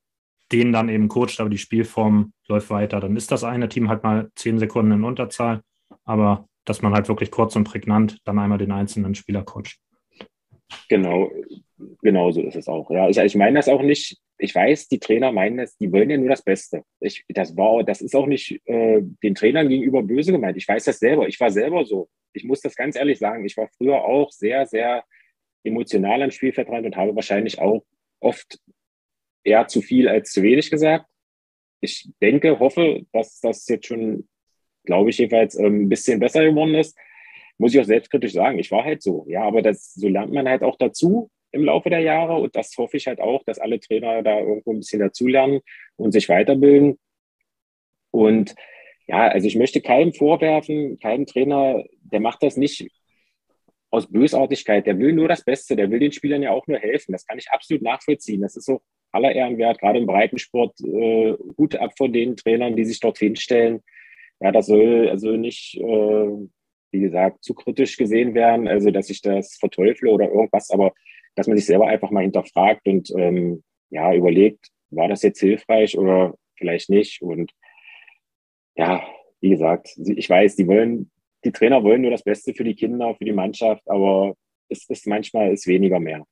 [0.51, 2.99] den dann eben coacht, aber die Spielform läuft weiter.
[2.99, 5.61] Dann ist das eine Team halt mal zehn Sekunden in Unterzahl,
[6.03, 9.77] aber dass man halt wirklich kurz und prägnant dann einmal den einzelnen Spieler coacht.
[10.89, 11.31] Genau,
[12.01, 12.89] genau so ist es auch.
[12.91, 14.17] Ja, ich, ich meine das auch nicht.
[14.39, 16.83] Ich weiß, die Trainer meinen es, die wollen ja nur das Beste.
[16.99, 20.57] Ich, das war, das ist auch nicht äh, den Trainern gegenüber böse gemeint.
[20.57, 21.27] Ich weiß das selber.
[21.27, 22.09] Ich war selber so.
[22.33, 23.45] Ich muss das ganz ehrlich sagen.
[23.45, 25.03] Ich war früher auch sehr, sehr
[25.63, 27.83] emotional am Spielfeld dran und habe wahrscheinlich auch
[28.19, 28.59] oft
[29.43, 31.05] eher zu viel als zu wenig gesagt.
[31.81, 34.27] Ich denke, hoffe, dass das jetzt schon,
[34.85, 36.97] glaube ich, jedenfalls ähm, ein bisschen besser geworden ist.
[37.57, 38.59] Muss ich auch selbstkritisch sagen.
[38.59, 39.25] Ich war halt so.
[39.27, 42.35] Ja, aber das, so lernt man halt auch dazu im Laufe der Jahre.
[42.35, 45.61] Und das hoffe ich halt auch, dass alle Trainer da irgendwo ein bisschen dazulernen
[45.95, 46.99] und sich weiterbilden.
[48.11, 48.55] Und
[49.07, 52.89] ja, also ich möchte keinem vorwerfen, keinem Trainer, der macht das nicht
[53.89, 54.85] aus Bösartigkeit.
[54.85, 55.75] Der will nur das Beste.
[55.75, 57.13] Der will den Spielern ja auch nur helfen.
[57.13, 58.41] Das kann ich absolut nachvollziehen.
[58.41, 58.81] Das ist so
[59.11, 60.79] aller Ehren wert, gerade im Breitensport.
[60.81, 63.81] Äh, Hut ab von den Trainern, die sich dort hinstellen.
[64.39, 66.27] Ja, das soll also nicht, äh,
[66.91, 70.93] wie gesagt, zu kritisch gesehen werden, also dass ich das verteufle oder irgendwas, aber
[71.37, 75.97] dass man sich selber einfach mal hinterfragt und ähm, ja, überlegt, war das jetzt hilfreich
[75.97, 77.21] oder vielleicht nicht.
[77.21, 77.53] Und
[78.75, 79.01] ja,
[79.39, 81.09] wie gesagt, ich weiß, die wollen
[81.43, 84.35] die Trainer wollen nur das Beste für die Kinder, für die Mannschaft, aber
[84.69, 86.25] es ist manchmal ist weniger mehr.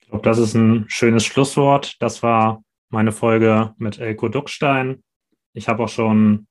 [0.00, 1.96] Ich glaube, das ist ein schönes Schlusswort.
[2.00, 5.02] Das war meine Folge mit Elko Duckstein.
[5.52, 6.46] Ich habe auch schon,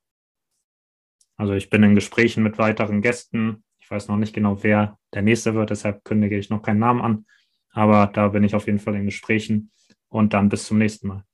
[1.38, 3.64] also ich bin in Gesprächen mit weiteren Gästen.
[3.80, 7.02] Ich weiß noch nicht genau, wer der nächste wird, deshalb kündige ich noch keinen Namen
[7.02, 7.26] an.
[7.76, 9.72] Aber da bin ich auf jeden Fall in Gesprächen.
[10.10, 11.26] Und dann bis zum nächsten Mal.